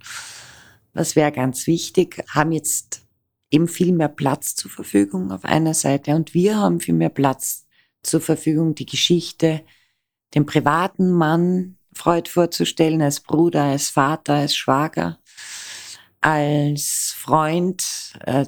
[0.93, 3.01] das wäre ganz wichtig, haben jetzt
[3.51, 7.67] eben viel mehr Platz zur Verfügung auf einer Seite und wir haben viel mehr Platz
[8.01, 9.61] zur Verfügung, die Geschichte,
[10.33, 15.19] den privaten Mann Freud vorzustellen, als Bruder, als Vater, als Schwager,
[16.21, 18.45] als Freund, äh,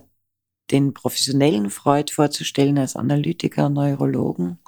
[0.71, 4.59] den professionellen Freud vorzustellen, als Analytiker, Neurologen.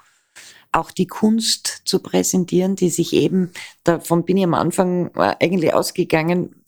[0.73, 3.51] Auch die Kunst zu präsentieren, die sich eben,
[3.85, 6.63] davon bin ich am Anfang äh, eigentlich ausgegangen,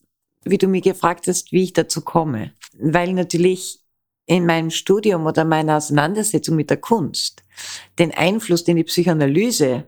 [0.45, 2.53] wie du mich gefragt hast, wie ich dazu komme.
[2.79, 3.79] Weil natürlich
[4.25, 7.43] in meinem Studium oder meiner Auseinandersetzung mit der Kunst
[7.97, 9.85] den Einfluss, den die Psychoanalyse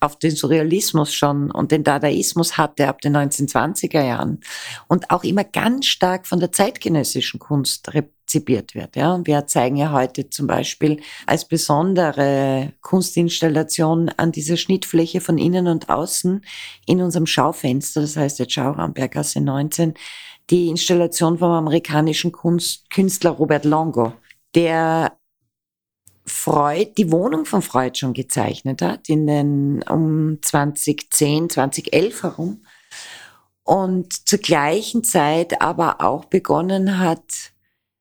[0.00, 4.40] auf den Surrealismus schon und den Dadaismus hatte ab den 1920er Jahren
[4.88, 8.96] und auch immer ganz stark von der zeitgenössischen Kunst rezipiert wird.
[8.96, 9.14] Ja.
[9.14, 15.66] Und wir zeigen ja heute zum Beispiel als besondere Kunstinstallation an dieser Schnittfläche von innen
[15.66, 16.44] und außen
[16.86, 19.94] in unserem Schaufenster, das heißt jetzt Schauraum Berggasse 19,
[20.50, 24.12] die Installation vom amerikanischen Kunst Künstler Robert Longo,
[24.54, 25.18] der
[26.26, 32.62] Freud, die Wohnung von Freud schon gezeichnet hat, in den um 2010, 2011 herum.
[33.62, 37.52] Und zur gleichen Zeit aber auch begonnen hat,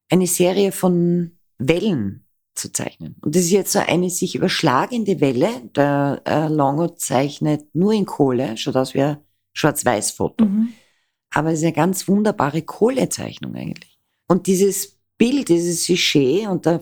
[0.10, 2.26] eine Serie von Wellen
[2.56, 3.16] zu zeichnen.
[3.22, 5.50] Und das ist jetzt so eine sich überschlagende Welle.
[5.76, 9.18] Der äh, Longo zeichnet nur in Kohle, schaut aus wie ein
[9.54, 10.46] Schwarz-Weiß-Foto.
[10.46, 10.74] Mhm.
[11.34, 13.98] Aber es ist eine ganz wunderbare Kohlezeichnung eigentlich.
[14.28, 16.82] Und dieses Bild, dieses Sujet, und da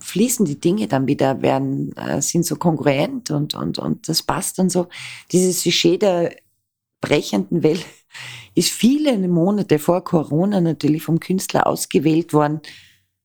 [0.00, 4.58] fließen die Dinge dann wieder, werden, äh, sind so kongruent und, und, und das passt
[4.58, 4.88] dann so.
[5.30, 6.36] Dieses Sujet der
[7.00, 7.84] brechenden Welle
[8.54, 12.60] ist viele Monate vor Corona natürlich vom Künstler ausgewählt worden,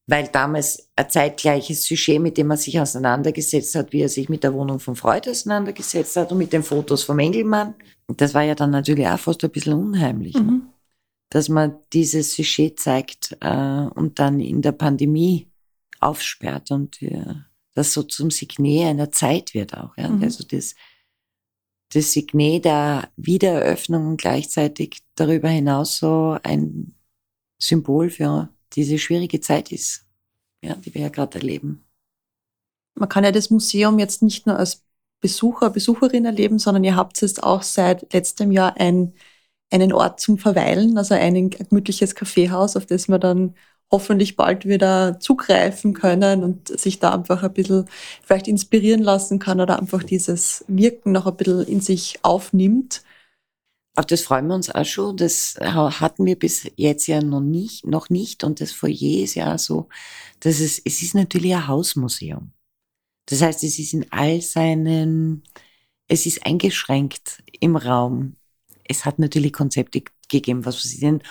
[0.08, 4.44] weil damals ein zeitgleiches Sujet, mit dem er sich auseinandergesetzt hat, wie er sich mit
[4.44, 7.76] der Wohnung von Freud auseinandergesetzt hat und mit den Fotos vom Engelmann.
[8.16, 10.42] Das war ja dann natürlich auch fast ein bisschen unheimlich, ne?
[10.44, 10.70] mhm.
[11.30, 15.52] dass man dieses Sujet zeigt äh, und dann in der Pandemie
[16.00, 17.36] aufsperrt und äh,
[17.74, 19.96] das so zum Signet einer Zeit wird auch.
[19.98, 20.10] Ja?
[20.10, 20.24] Mhm.
[20.24, 20.76] Also das,
[21.94, 26.96] das Signet der Wiedereröffnung und gleichzeitig darüber hinaus so ein
[27.60, 30.06] Symbol für diese schwierige Zeit ist,
[30.64, 31.84] ja, die wir ja gerade erleben.
[32.96, 34.87] Man kann ja das Museum jetzt nicht nur als
[35.20, 39.14] Besucher, Besucherin erleben, sondern ihr habt jetzt auch seit letztem Jahr ein,
[39.72, 43.56] einen Ort zum Verweilen, also ein gemütliches Kaffeehaus, auf das man dann
[43.92, 47.86] hoffentlich bald wieder zugreifen können und sich da einfach ein bisschen
[48.24, 53.04] vielleicht inspirieren lassen kann oder einfach dieses Wirken noch ein bisschen in sich aufnimmt.
[53.96, 55.18] Auf das freuen wir uns auch schon.
[55.18, 58.44] Das hatten wir bis jetzt ja noch nicht, noch nicht.
[58.44, 59.88] Und das Foyer ist ja so,
[60.42, 62.52] dass es, es ist natürlich ein Hausmuseum.
[63.28, 65.44] Das heißt, es ist in all seinen,
[66.08, 68.36] es ist eingeschränkt im Raum.
[68.84, 71.22] Es hat natürlich Konzepte gegeben, was sie denn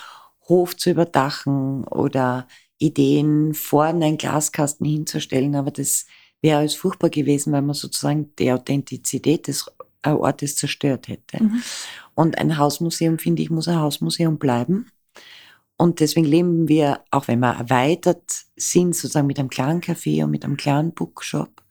[0.49, 2.47] Hof zu überdachen oder
[2.79, 6.07] Ideen vorne einen Glaskasten hinzustellen, aber das
[6.43, 9.67] wäre alles furchtbar gewesen, weil man sozusagen die Authentizität des
[10.05, 11.43] Ortes zerstört hätte.
[11.43, 11.63] Mhm.
[12.15, 14.87] Und ein Hausmuseum, finde ich, muss ein Hausmuseum bleiben.
[15.79, 20.31] Und deswegen leben wir, auch wenn wir erweitert sind, sozusagen mit einem kleinen Café und
[20.31, 21.63] mit einem kleinen Bookshop.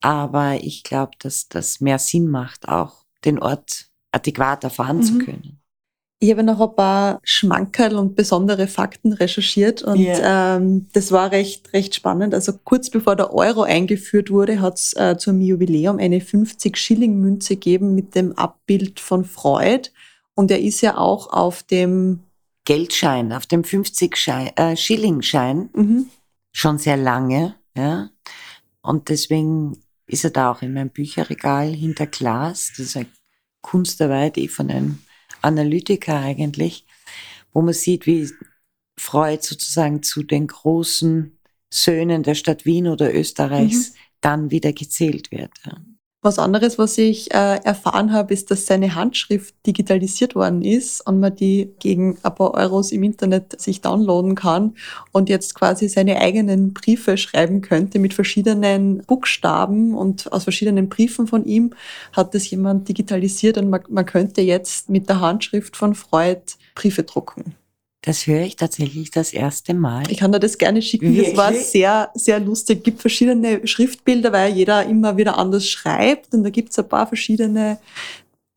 [0.00, 5.02] Aber ich glaube, dass das mehr Sinn macht, auch den Ort adäquat erfahren mhm.
[5.02, 5.60] zu können.
[6.22, 10.56] Ich habe noch ein paar Schmankerl und besondere Fakten recherchiert und yeah.
[10.56, 12.34] ähm, das war recht, recht spannend.
[12.34, 17.94] Also kurz bevor der Euro eingeführt wurde, hat es äh, zum Jubiläum eine 50-Schilling-Münze gegeben
[17.94, 19.88] mit dem Abbild von Freud.
[20.34, 22.20] Und er ist ja auch auf dem
[22.66, 26.10] Geldschein, auf dem 50-Schilling-Schein äh, mhm.
[26.52, 27.54] schon sehr lange.
[27.74, 28.10] Ja?
[28.82, 29.78] Und deswegen
[30.10, 32.72] ist er da auch in meinem Bücherregal hinter Glas.
[32.76, 33.06] Das ist eine
[33.62, 34.98] Kunstarbeit, die von einem
[35.40, 36.86] Analytiker eigentlich,
[37.52, 38.30] wo man sieht, wie
[38.98, 41.38] Freud sozusagen zu den großen
[41.72, 43.94] Söhnen der Stadt Wien oder Österreichs mhm.
[44.20, 45.52] dann wieder gezählt wird.
[46.22, 51.18] Was anderes, was ich äh, erfahren habe, ist, dass seine Handschrift digitalisiert worden ist und
[51.18, 54.74] man die gegen ein paar Euros im Internet sich downloaden kann
[55.12, 61.26] und jetzt quasi seine eigenen Briefe schreiben könnte mit verschiedenen Buchstaben und aus verschiedenen Briefen
[61.26, 61.72] von ihm
[62.12, 66.42] hat das jemand digitalisiert und man, man könnte jetzt mit der Handschrift von Freud
[66.74, 67.54] Briefe drucken.
[68.02, 70.04] Das höre ich tatsächlich das erste Mal.
[70.08, 71.14] Ich kann dir das gerne schicken.
[71.14, 71.34] Wirklich?
[71.34, 72.78] Das war sehr, sehr lustig.
[72.78, 76.88] Es gibt verschiedene Schriftbilder, weil jeder immer wieder anders schreibt und da gibt es ein
[76.88, 77.78] paar verschiedene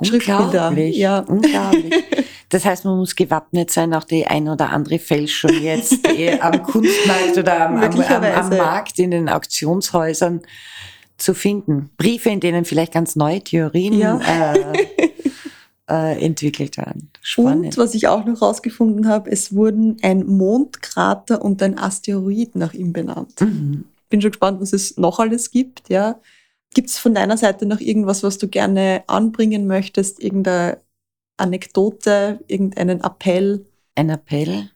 [0.02, 0.72] Schriftbilder.
[0.78, 1.20] Ja.
[1.20, 1.94] Unglaublich.
[2.50, 6.08] Das heißt, man muss gewappnet sein, auch die ein oder andere Fälschung jetzt
[6.40, 10.44] am Kunstmarkt oder am, am, am, am Markt in den Auktionshäusern
[11.18, 11.90] zu finden.
[11.98, 14.20] Briefe, in denen vielleicht ganz neue Theorien ja.
[14.20, 15.10] äh,
[15.90, 17.10] äh, entwickelt werden.
[17.22, 17.66] Spannend.
[17.66, 22.74] Und was ich auch noch rausgefunden habe, es wurden ein Mondkrater und ein Asteroid nach
[22.74, 23.42] ihm benannt.
[23.42, 23.86] Mhm.
[24.10, 25.90] Bin schon gespannt, was es noch alles gibt.
[25.90, 26.20] Ja.
[26.74, 30.22] Gibt es von deiner Seite noch irgendwas, was du gerne anbringen möchtest?
[30.22, 30.80] Irgendeine
[31.38, 33.66] Anekdote, irgendeinen Appell?
[33.96, 34.70] Ein Appell?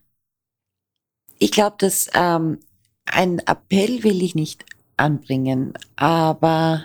[1.38, 2.58] Ich glaube, dass ähm,
[3.06, 4.64] ein Appell will ich nicht
[4.96, 6.84] anbringen, aber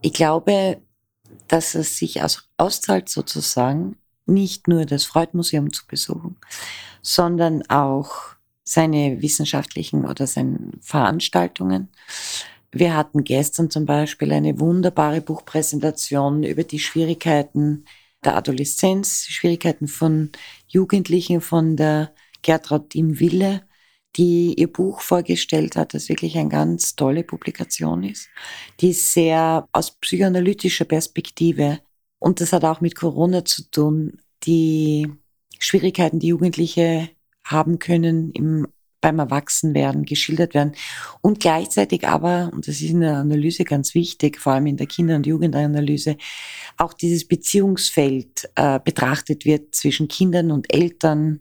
[0.00, 0.80] ich glaube,
[1.48, 2.22] dass es sich
[2.60, 3.96] auszahlt, sozusagen,
[4.26, 6.36] nicht nur das Freud-Museum zu besuchen,
[7.02, 11.88] sondern auch seine wissenschaftlichen oder seine Veranstaltungen,
[12.72, 17.84] Wir hatten gestern zum Beispiel eine wunderbare Buchpräsentation über die Schwierigkeiten
[18.24, 20.30] der Adoleszenz, Schwierigkeiten von
[20.68, 23.62] Jugendlichen, von der Gertraud Im Wille,
[24.16, 28.28] die ihr Buch vorgestellt hat, das wirklich eine ganz tolle Publikation ist,
[28.80, 31.80] die sehr aus psychoanalytischer Perspektive,
[32.20, 35.08] und das hat auch mit Corona zu tun, die
[35.58, 37.08] Schwierigkeiten, die Jugendliche
[37.44, 38.68] haben können im
[39.00, 40.72] beim Erwachsenwerden geschildert werden
[41.20, 44.86] und gleichzeitig aber, und das ist in der Analyse ganz wichtig, vor allem in der
[44.86, 46.16] Kinder- und Jugendanalyse,
[46.76, 51.40] auch dieses Beziehungsfeld äh, betrachtet wird zwischen Kindern und Eltern,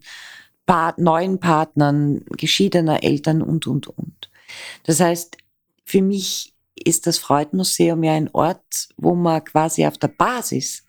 [0.65, 4.29] pa neuen Partnern, geschiedener Eltern und, und, und.
[4.83, 5.37] Das heißt,
[5.83, 6.53] für mich
[6.85, 10.85] ist das Freud-Museum ja ein Ort, wo man quasi auf der Basis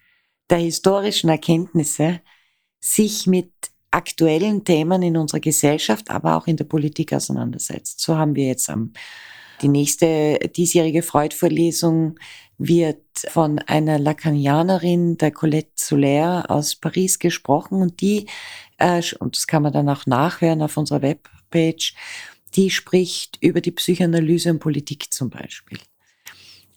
[0.48, 2.20] der historischen Erkenntnisse
[2.80, 3.52] sich mit
[3.90, 8.00] aktuellen Themen in unserer Gesellschaft, aber auch in der Politik auseinandersetzt.
[8.00, 8.92] So haben wir jetzt am
[9.62, 12.18] die nächste diesjährige Freud-Vorlesung
[12.56, 18.26] wird von einer Lacanianerin, der Colette Soler aus Paris gesprochen und die,
[18.78, 21.94] äh, und das kann man dann auch nachhören auf unserer Webpage,
[22.54, 25.78] die spricht über die Psychoanalyse und Politik zum Beispiel.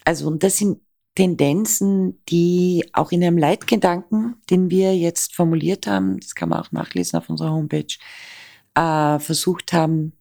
[0.06, 0.80] Also, und das sind
[1.16, 6.72] Tendenzen, die auch in einem Leitgedanken, den wir jetzt formuliert haben, das kann man auch
[6.72, 7.96] nachlesen auf unserer Homepage,
[8.76, 10.14] äh, versucht haben,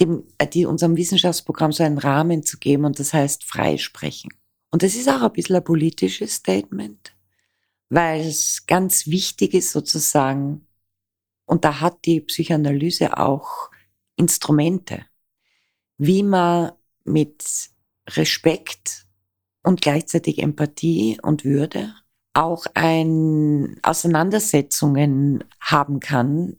[0.00, 4.30] dem, äh, die unserem Wissenschaftsprogramm so einen Rahmen zu geben und das heißt freisprechen.
[4.70, 7.14] Und das ist auch ein bisschen ein politisches Statement,
[7.90, 10.66] weil es ganz wichtig ist sozusagen,
[11.46, 13.70] und da hat die Psychoanalyse auch
[14.16, 15.04] Instrumente,
[15.98, 16.72] wie man
[17.04, 17.70] mit
[18.08, 19.06] Respekt
[19.62, 21.94] und gleichzeitig Empathie und Würde
[22.34, 26.56] auch ein Auseinandersetzungen haben kann,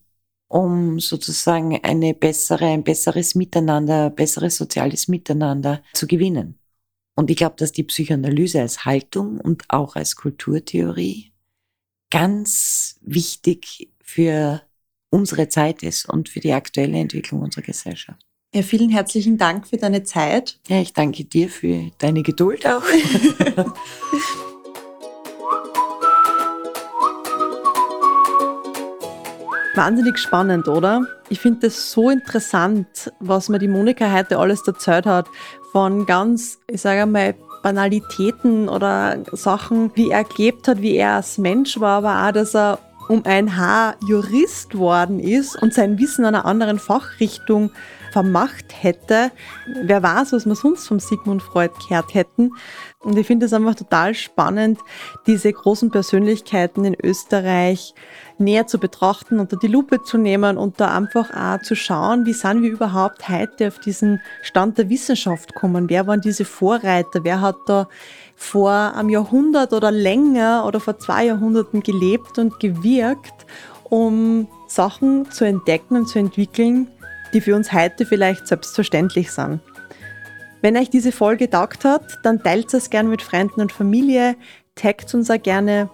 [0.47, 6.59] um sozusagen eine bessere, ein besseres Miteinander, besseres soziales Miteinander zu gewinnen.
[7.15, 11.31] Und ich glaube, dass die Psychoanalyse als Haltung und auch als Kulturtheorie
[12.09, 14.61] ganz wichtig für
[15.15, 18.19] unsere Zeit ist und für die aktuelle Entwicklung unserer Gesellschaft.
[18.53, 20.59] Ja, vielen herzlichen Dank für deine Zeit.
[20.67, 22.83] Ja, ich danke dir für deine Geduld auch.
[29.75, 31.05] Wahnsinnig spannend, oder?
[31.29, 35.27] Ich finde das so interessant, was mir die Monika heute alles erzählt hat.
[35.71, 41.37] Von ganz, ich sage mal, Banalitäten oder Sachen, wie er gelebt hat, wie er als
[41.37, 46.21] Mensch war, aber auch, dass er um ein Haar Jurist worden ist und sein Wissen
[46.21, 47.71] in einer anderen Fachrichtung
[48.11, 49.31] vermacht hätte.
[49.67, 52.51] Wer weiß, was wir sonst vom Sigmund Freud gehört hätten.
[52.99, 54.79] Und ich finde es einfach total spannend,
[55.27, 57.93] diese großen Persönlichkeiten in Österreich
[58.37, 62.33] näher zu betrachten, unter die Lupe zu nehmen und da einfach auch zu schauen, wie
[62.33, 65.89] sind wir überhaupt heute auf diesen Stand der Wissenschaft gekommen?
[65.89, 67.23] Wer waren diese Vorreiter?
[67.23, 67.87] Wer hat da
[68.35, 73.45] vor einem Jahrhundert oder länger oder vor zwei Jahrhunderten gelebt und gewirkt,
[73.85, 76.87] um Sachen zu entdecken und zu entwickeln,
[77.33, 79.61] die für uns heute vielleicht selbstverständlich sind.
[80.61, 84.35] Wenn euch diese Folge taugt hat, dann teilt es gerne mit Freunden und Familie,
[84.75, 85.89] taggt uns auch gerne,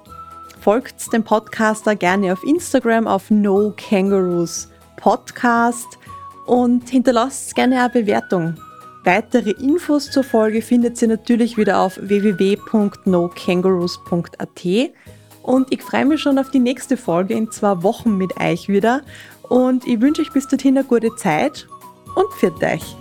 [0.59, 5.97] folgt dem Podcaster gerne auf Instagram auf No Kangaroos Podcast
[6.45, 8.55] und hinterlasst gerne eine Bewertung.
[9.03, 14.65] Weitere Infos zur Folge findet ihr natürlich wieder auf www.nokangaroos.at
[15.41, 19.01] und ich freue mich schon auf die nächste Folge in zwei Wochen mit euch wieder
[19.49, 21.67] und ich wünsche euch bis dorthin eine gute Zeit
[22.15, 22.95] und für euch.